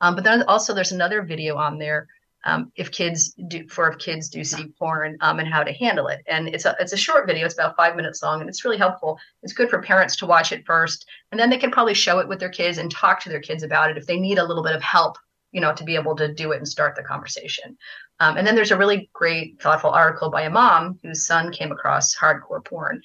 [0.00, 2.06] Um, but then also there's another video on there
[2.44, 6.06] um, if kids do for if kids do see porn um, and how to handle
[6.06, 6.20] it.
[6.26, 7.44] And it's a it's a short video.
[7.44, 9.18] It's about five minutes long, and it's really helpful.
[9.42, 12.28] It's good for parents to watch it first, and then they can probably show it
[12.28, 14.62] with their kids and talk to their kids about it if they need a little
[14.62, 15.16] bit of help,
[15.52, 17.76] you know, to be able to do it and start the conversation.
[18.20, 21.72] Um, and then there's a really great, thoughtful article by a mom whose son came
[21.72, 23.02] across hardcore porn.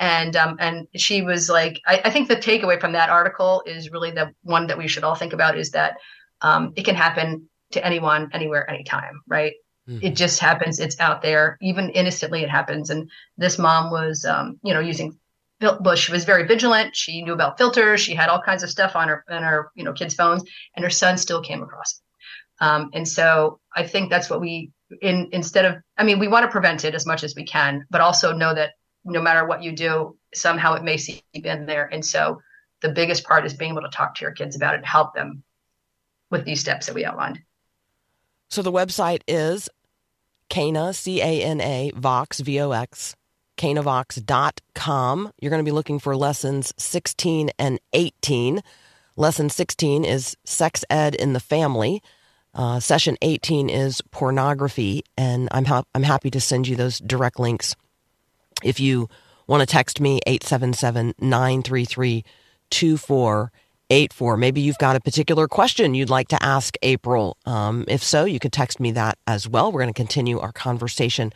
[0.00, 3.90] And um, and she was like, I, I think the takeaway from that article is
[3.90, 5.96] really the one that we should all think about is that
[6.40, 9.54] um, it can happen to anyone, anywhere, anytime, right?
[9.88, 10.02] Mhm.
[10.02, 10.80] It just happens.
[10.80, 12.42] It's out there, even innocently.
[12.42, 12.90] It happens.
[12.90, 15.18] And this mom was, um, you know, using.
[15.60, 16.94] Well, she was very vigilant.
[16.94, 18.00] She knew about filters.
[18.00, 20.44] She had all kinds of stuff on her on her, you know, kids' phones,
[20.76, 22.64] and her son still came across it.
[22.64, 26.44] Um, and so I think that's what we, in instead of, I mean, we want
[26.44, 28.72] to prevent it as much as we can, but also know that
[29.04, 31.86] no matter what you do, somehow it may seep in there.
[31.86, 32.40] And so
[32.82, 35.14] the biggest part is being able to talk to your kids about it, and help
[35.14, 35.42] them
[36.30, 37.40] with these steps that we outlined.
[38.48, 39.68] So the website is
[40.48, 43.14] Cana, C A N A, Vox, V O X,
[43.58, 45.32] canavox.com.
[45.40, 48.62] You're going to be looking for lessons 16 and 18.
[49.16, 52.02] Lesson 16 is sex ed in the family.
[52.54, 57.38] Uh, session 18 is pornography, and I'm, ha- I'm happy to send you those direct
[57.38, 57.76] links.
[58.62, 59.08] If you
[59.46, 62.24] want to text me, 877 933
[63.88, 64.36] 2484.
[64.36, 67.36] Maybe you've got a particular question you'd like to ask April.
[67.46, 69.72] Um, if so, you could text me that as well.
[69.72, 71.32] We're going to continue our conversation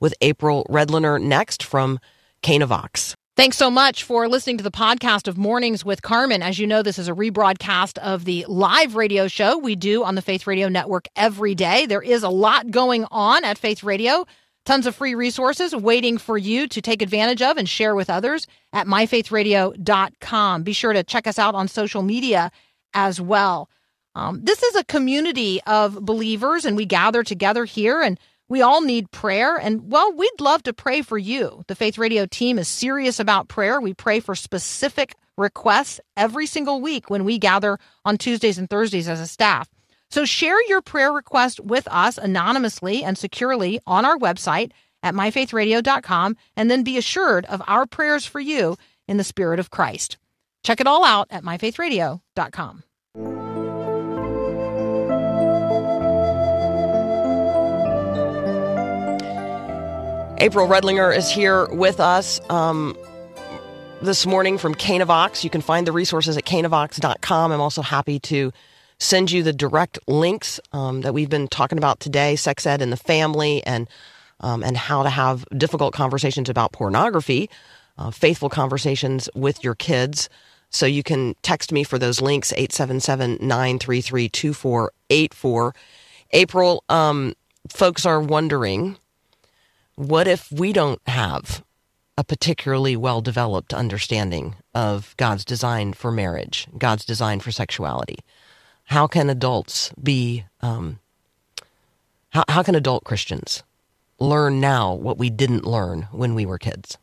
[0.00, 1.98] with April Readliner next from
[2.42, 3.14] Canavox.
[3.36, 6.42] Thanks so much for listening to the podcast of Mornings with Carmen.
[6.42, 10.14] As you know, this is a rebroadcast of the live radio show we do on
[10.14, 11.86] the Faith Radio Network every day.
[11.86, 14.26] There is a lot going on at Faith Radio.
[14.66, 18.46] Tons of free resources waiting for you to take advantage of and share with others
[18.72, 20.62] at myfaithradio.com.
[20.62, 22.50] Be sure to check us out on social media
[22.92, 23.70] as well.
[24.14, 28.82] Um, this is a community of believers, and we gather together here, and we all
[28.82, 29.56] need prayer.
[29.56, 31.64] And well, we'd love to pray for you.
[31.68, 33.80] The Faith Radio team is serious about prayer.
[33.80, 39.08] We pray for specific requests every single week when we gather on Tuesdays and Thursdays
[39.08, 39.68] as a staff.
[40.10, 46.36] So share your prayer request with us anonymously and securely on our website at myfaithradio.com,
[46.56, 48.76] and then be assured of our prayers for you
[49.08, 50.18] in the spirit of Christ.
[50.62, 52.84] Check it all out at myfaithradio.com.
[60.42, 62.96] April Readliner is here with us um,
[64.00, 65.44] this morning from Canavox.
[65.44, 67.52] You can find the resources at canavox.com.
[67.52, 68.50] I'm also happy to
[69.00, 72.92] send you the direct links um, that we've been talking about today sex ed and
[72.92, 73.88] the family and,
[74.40, 77.50] um, and how to have difficult conversations about pornography,
[77.98, 80.28] uh, faithful conversations with your kids.
[80.68, 85.74] So you can text me for those links, 877 933 2484.
[86.32, 87.34] April, um,
[87.68, 88.96] folks are wondering
[89.96, 91.64] what if we don't have
[92.16, 98.18] a particularly well developed understanding of God's design for marriage, God's design for sexuality?
[98.90, 100.98] How can adults be, um,
[102.30, 103.62] how, how can adult Christians
[104.18, 106.98] learn now what we didn't learn when we were kids?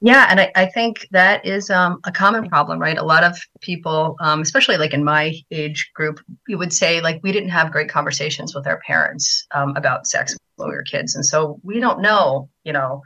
[0.00, 2.96] Yeah, and I, I think that is um, a common problem, right?
[2.96, 7.20] A lot of people, um, especially like in my age group, you would say like
[7.22, 11.16] we didn't have great conversations with our parents um, about sex when we were kids,
[11.16, 13.02] and so we don't know, you know,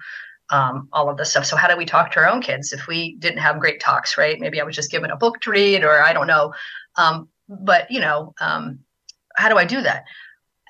[0.50, 1.46] um, all of this stuff.
[1.46, 4.16] So how do we talk to our own kids if we didn't have great talks,
[4.16, 4.38] right?
[4.38, 6.52] Maybe I was just given a book to read, or I don't know.
[7.48, 8.80] But you know, um,
[9.36, 10.04] how do I do that?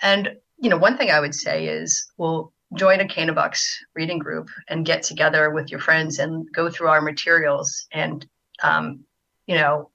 [0.03, 3.65] And you know, one thing I would say is, well, join a Canavox
[3.95, 8.27] reading group and get together with your friends and go through our materials and
[8.63, 9.05] um,
[9.47, 9.91] you know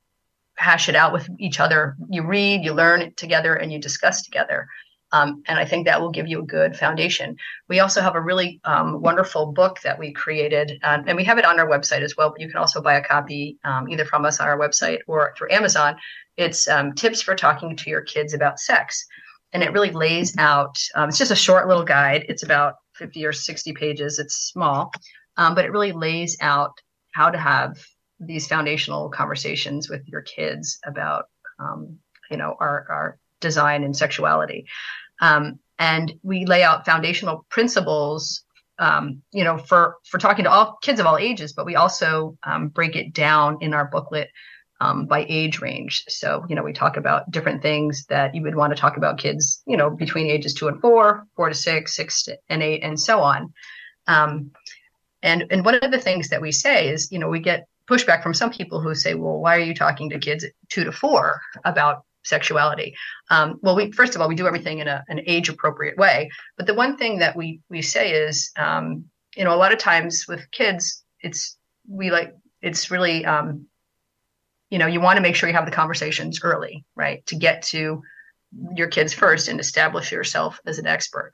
[0.55, 1.95] hash it out with each other.
[2.09, 4.67] You read, you learn it together, and you discuss together.
[5.12, 7.36] Um, and I think that will give you a good foundation.
[7.68, 11.38] We also have a really um, wonderful book that we created, uh, and we have
[11.38, 12.30] it on our website as well.
[12.30, 15.34] But you can also buy a copy um, either from us on our website or
[15.38, 15.95] through Amazon.
[16.38, 19.05] It's um, tips for talking to your kids about sex
[19.51, 23.26] and it really lays out um, it's just a short little guide it's about 50
[23.26, 24.91] or 60 pages it's small
[25.36, 26.80] but it really lays out
[27.14, 27.84] how to have
[28.20, 31.26] these foundational conversations with your kids about
[32.30, 34.65] you know our, our design and sexuality
[35.21, 38.43] um, and we lay out foundational principles
[38.79, 42.37] um, you know for for talking to all kids of all ages but we also
[42.43, 44.29] um, break it down in our booklet
[44.81, 46.05] um, by age range.
[46.07, 49.17] So, you know, we talk about different things that you would want to talk about
[49.17, 52.81] kids, you know, between ages two and four, four to six, six to, and eight,
[52.81, 53.53] and so on.
[54.07, 54.51] Um,
[55.21, 58.23] and and one of the things that we say is, you know, we get pushback
[58.23, 61.41] from some people who say, well, why are you talking to kids two to four
[61.65, 62.95] about sexuality?
[63.30, 66.30] Um, well, we first of all we do everything in a, an age appropriate way.
[66.57, 69.05] But the one thing that we we say is, um,
[69.36, 71.57] you know, a lot of times with kids, it's
[71.88, 73.65] we like it's really um,
[74.70, 77.61] you know you want to make sure you have the conversations early right to get
[77.61, 78.01] to
[78.76, 81.32] your kids first and establish yourself as an expert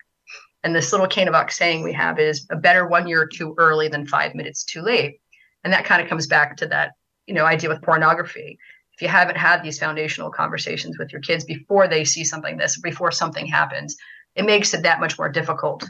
[0.64, 4.08] and this little Canavox saying we have is a better one year too early than
[4.08, 5.20] five minutes too late
[5.64, 6.92] and that kind of comes back to that
[7.28, 8.58] you know idea with pornography
[8.96, 12.80] if you haven't had these foundational conversations with your kids before they see something this
[12.80, 13.96] before something happens
[14.36, 15.84] it makes it that much more difficult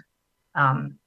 [0.55, 0.97] um,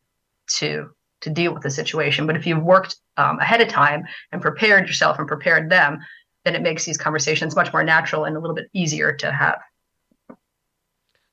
[0.47, 0.91] to
[1.21, 4.87] to deal with the situation but if you've worked um, ahead of time and prepared
[4.87, 5.99] yourself and prepared them
[6.49, 9.61] then it makes these conversations much more natural and a little bit easier to have.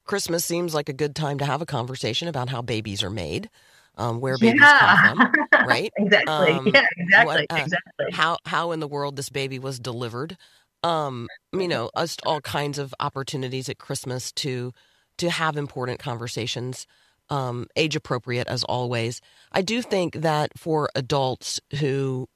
[0.04, 3.50] Christmas seems like a good time to have a conversation about how babies are made,
[3.98, 5.14] um, where babies yeah.
[5.14, 5.18] come
[5.52, 5.92] from, right?
[5.98, 6.54] exactly.
[6.54, 7.26] Um, yeah, exactly.
[7.26, 8.06] What, uh, exactly.
[8.12, 10.38] How how in the world this baby was delivered.
[10.84, 14.74] Um, you know, us all kinds of opportunities at Christmas to
[15.18, 16.86] to have important conversations,
[17.30, 19.22] um, age appropriate as always.
[19.52, 22.28] I do think that for adults who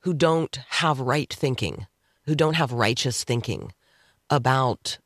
[0.00, 1.86] who don't have right thinking,
[2.26, 3.72] who don't have righteous thinking
[4.30, 4.98] about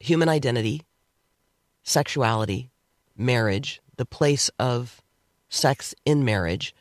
[0.00, 0.82] human identity,
[1.82, 2.70] sexuality,
[3.18, 5.02] marriage, the place of
[5.48, 6.74] sex in marriage,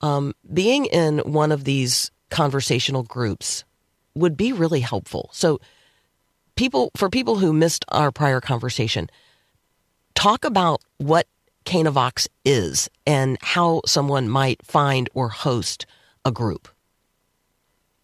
[0.00, 3.64] um, being in one of these conversational groups
[4.14, 5.30] would be really helpful.
[5.32, 5.60] So,
[6.56, 9.08] people for people who missed our prior conversation,
[10.14, 11.26] talk about what
[11.64, 15.86] Canavox is and how someone might find or host
[16.24, 16.68] a group.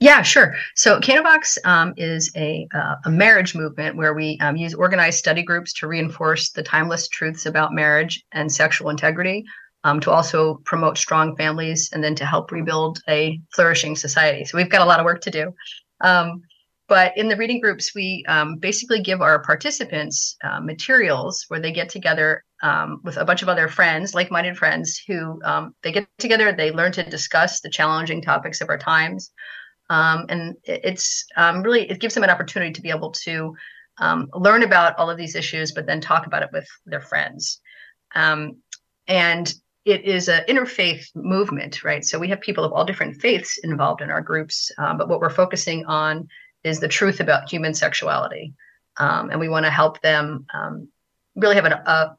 [0.01, 0.55] Yeah, sure.
[0.75, 5.43] So Canavox um, is a, uh, a marriage movement where we um, use organized study
[5.43, 9.45] groups to reinforce the timeless truths about marriage and sexual integrity,
[9.85, 14.45] um, to also promote strong families, and then to help rebuild a flourishing society.
[14.45, 15.55] So we've got a lot of work to do.
[16.01, 16.43] Um,
[16.87, 21.73] but in the reading groups, we um, basically give our participants uh, materials where they
[21.73, 26.07] get together um, with a bunch of other friends, like-minded friends, who um, they get
[26.19, 29.33] together, they learn to discuss the challenging topics of our times,
[29.91, 33.55] um, and it's um, really it gives them an opportunity to be able to
[33.99, 37.61] um, learn about all of these issues, but then talk about it with their friends.
[38.15, 39.55] and
[39.85, 42.05] it is an interfaith movement, right?
[42.07, 45.21] So we have people of all different faiths involved in our groups, um, but what
[45.21, 46.27] we're focusing on
[46.63, 48.55] is the truth about human sexuality,
[48.97, 50.89] um, and we want to help them um,
[51.37, 52.17] really have an, a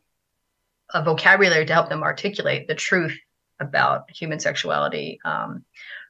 [0.94, 3.18] a vocabulary to help them articulate the truth
[3.60, 5.64] about human sexuality um,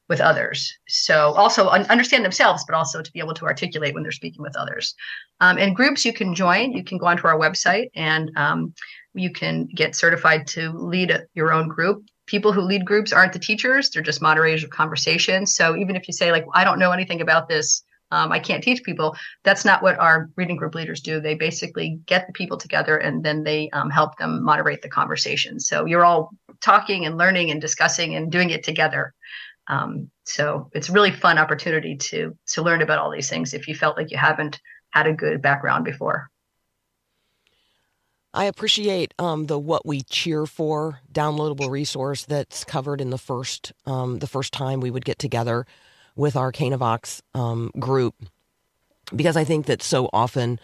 [0.08, 0.78] with others.
[0.88, 4.56] So also understand themselves, but also to be able to articulate when they're speaking with
[4.56, 4.94] others.
[5.40, 8.74] Um, and groups you can join, you can go onto our website and um,
[9.14, 12.04] you can get certified to lead a, your own group.
[12.28, 15.56] People who lead groups aren't the teachers; they're just moderators of conversations.
[15.56, 18.64] So even if you say like, "I don't know anything about this," um, I can't
[18.64, 19.16] teach people.
[19.44, 21.20] That's not what our reading group leaders do.
[21.20, 25.60] They basically get the people together and then they um, help them moderate the conversation.
[25.60, 26.32] So you're all
[26.62, 29.14] talking and learning and discussing and doing it together.
[29.68, 33.68] Um, so it's a really fun opportunity to to learn about all these things if
[33.68, 34.60] you felt like you haven't
[34.92, 36.30] had a good background before.
[38.34, 43.72] I appreciate um, the "What We Cheer For" downloadable resource that's covered in the first
[43.86, 45.66] um, the first time we would get together
[46.16, 48.16] with our Canavox um, group,
[49.16, 50.60] because I think that so often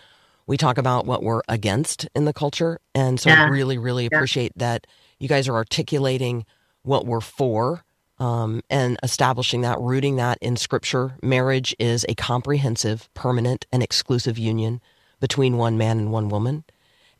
[0.48, 3.46] we talk about what we're against in the culture, and so Yeah.
[3.46, 4.18] I really, really Yeah.
[4.18, 4.86] appreciate that
[5.20, 6.46] you guys are articulating
[6.84, 7.84] what we're for
[8.22, 11.16] um, and establishing that, rooting that in Scripture.
[11.24, 14.80] Marriage is a comprehensive, permanent, and exclusive union
[15.20, 16.64] between one man and one woman.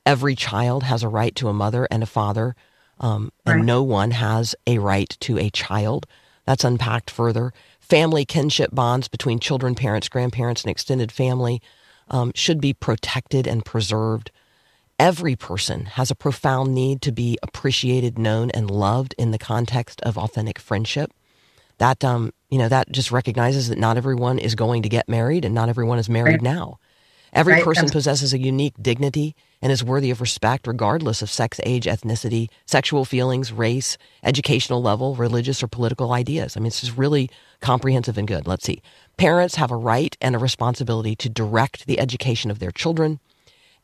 [0.06, 2.56] Every child has a right to a mother and a father,
[3.00, 3.66] um, and Right.
[3.66, 6.06] no one has a right to a child.
[6.46, 7.52] That's unpacked further.
[7.80, 11.64] Family kinship bonds between children, parents, grandparents, and extended family
[12.12, 14.30] um, should be protected and preserved.
[15.02, 20.00] Every person has a profound need to be appreciated, known, and loved in the context
[20.02, 21.12] of authentic friendship.
[21.80, 25.44] That um, you know, that just recognizes that not everyone is going to get married,
[25.44, 26.44] and not everyone is married Right.
[26.44, 26.78] now.
[27.34, 31.60] Every Right, person possesses a unique dignity and is worthy of respect, regardless of sex,
[31.64, 36.56] age, ethnicity, sexual feelings, race, educational level, religious or political ideas.
[36.56, 38.46] I mean, it's just really comprehensive and good.
[38.46, 38.84] Let's see.
[39.18, 43.20] Parents have a right and a responsibility to direct the education of their children.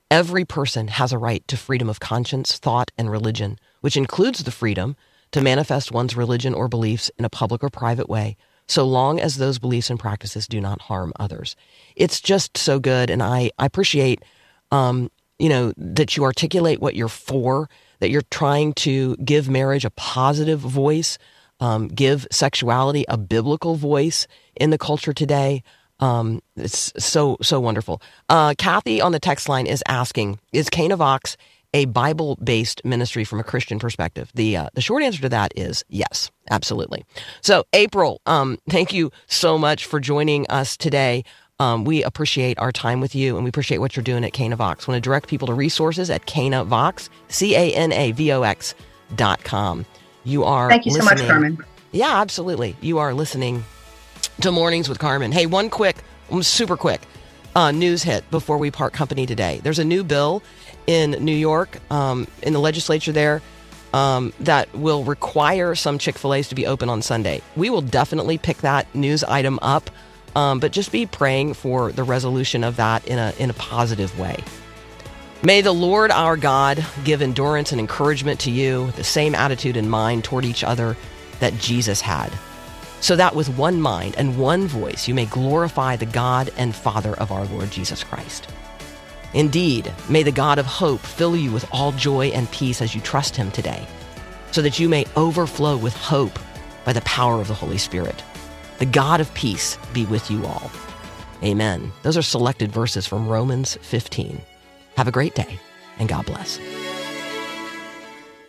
[0.10, 4.51] Every person has a right to freedom of conscience, thought, and religion, which includes the
[4.51, 4.95] freedom
[5.32, 8.38] to manifest one's religion or beliefs in a public or private way,
[8.68, 11.58] so long as those beliefs and practices do not harm others.
[11.97, 14.24] It's just so good, and I, I appreciate,
[14.72, 19.84] um, you know, that you articulate what you're for, that you're trying to give marriage
[19.84, 21.18] a positive voice,
[21.60, 25.64] um, give sexuality a biblical voice in the culture today.
[26.00, 28.02] Um, it's so so wonderful.
[28.30, 31.36] Uh, Kathy on the text line is asking: Is Canavox
[31.74, 34.32] a Bible-based ministry from a Christian perspective?
[34.36, 37.06] The uh, the short answer to that is yes, absolutely.
[37.41, 41.24] So, April, um, thank you so much for joining us today.
[41.60, 44.88] Um, we appreciate our time with you, and we appreciate what you're doing at Canavox.
[44.88, 48.76] Want to direct people to resources at Canavox, C A N A V O X
[49.16, 49.84] dot com.
[50.24, 51.58] You are Thank you so much, listening- Carmen.
[51.91, 52.76] yeah, absolutely.
[52.82, 53.64] You are listening
[54.41, 55.31] to Mornings with Carmen.
[55.31, 55.97] Hey, one quick,
[56.31, 57.01] um, super quick
[57.55, 59.59] uh, news hit before we part company today.
[59.63, 60.43] There's a new bill
[60.85, 63.41] in New York, um, in the legislature there,
[63.93, 67.41] um, that will require some Chick fil A's to be open on Sunday.
[67.55, 69.89] We will definitely pick that news item up,
[70.35, 74.17] um, but just be praying for the resolution of that in a, in a positive
[74.19, 74.43] way.
[75.41, 79.89] May the Lord our God give endurance and encouragement to you, the same attitude and
[79.89, 80.95] mind toward each other
[81.39, 82.31] that Jesus had,
[83.00, 87.14] so that with one mind and one voice you may glorify the God and Father
[87.16, 88.48] of our Lord Jesus Christ.
[89.34, 93.02] Indeed, may the God of hope fill you with all joy and peace as you
[93.02, 93.86] trust him today,
[94.52, 96.39] so that you may overflow with hope
[96.86, 98.24] by the power of the Holy Spirit.
[98.80, 100.72] The God of peace be with you all.
[101.43, 101.91] Amen.
[102.04, 104.41] Those are selected verses from Romans 15.
[104.95, 105.60] Have a great day,
[106.00, 106.60] and God bless.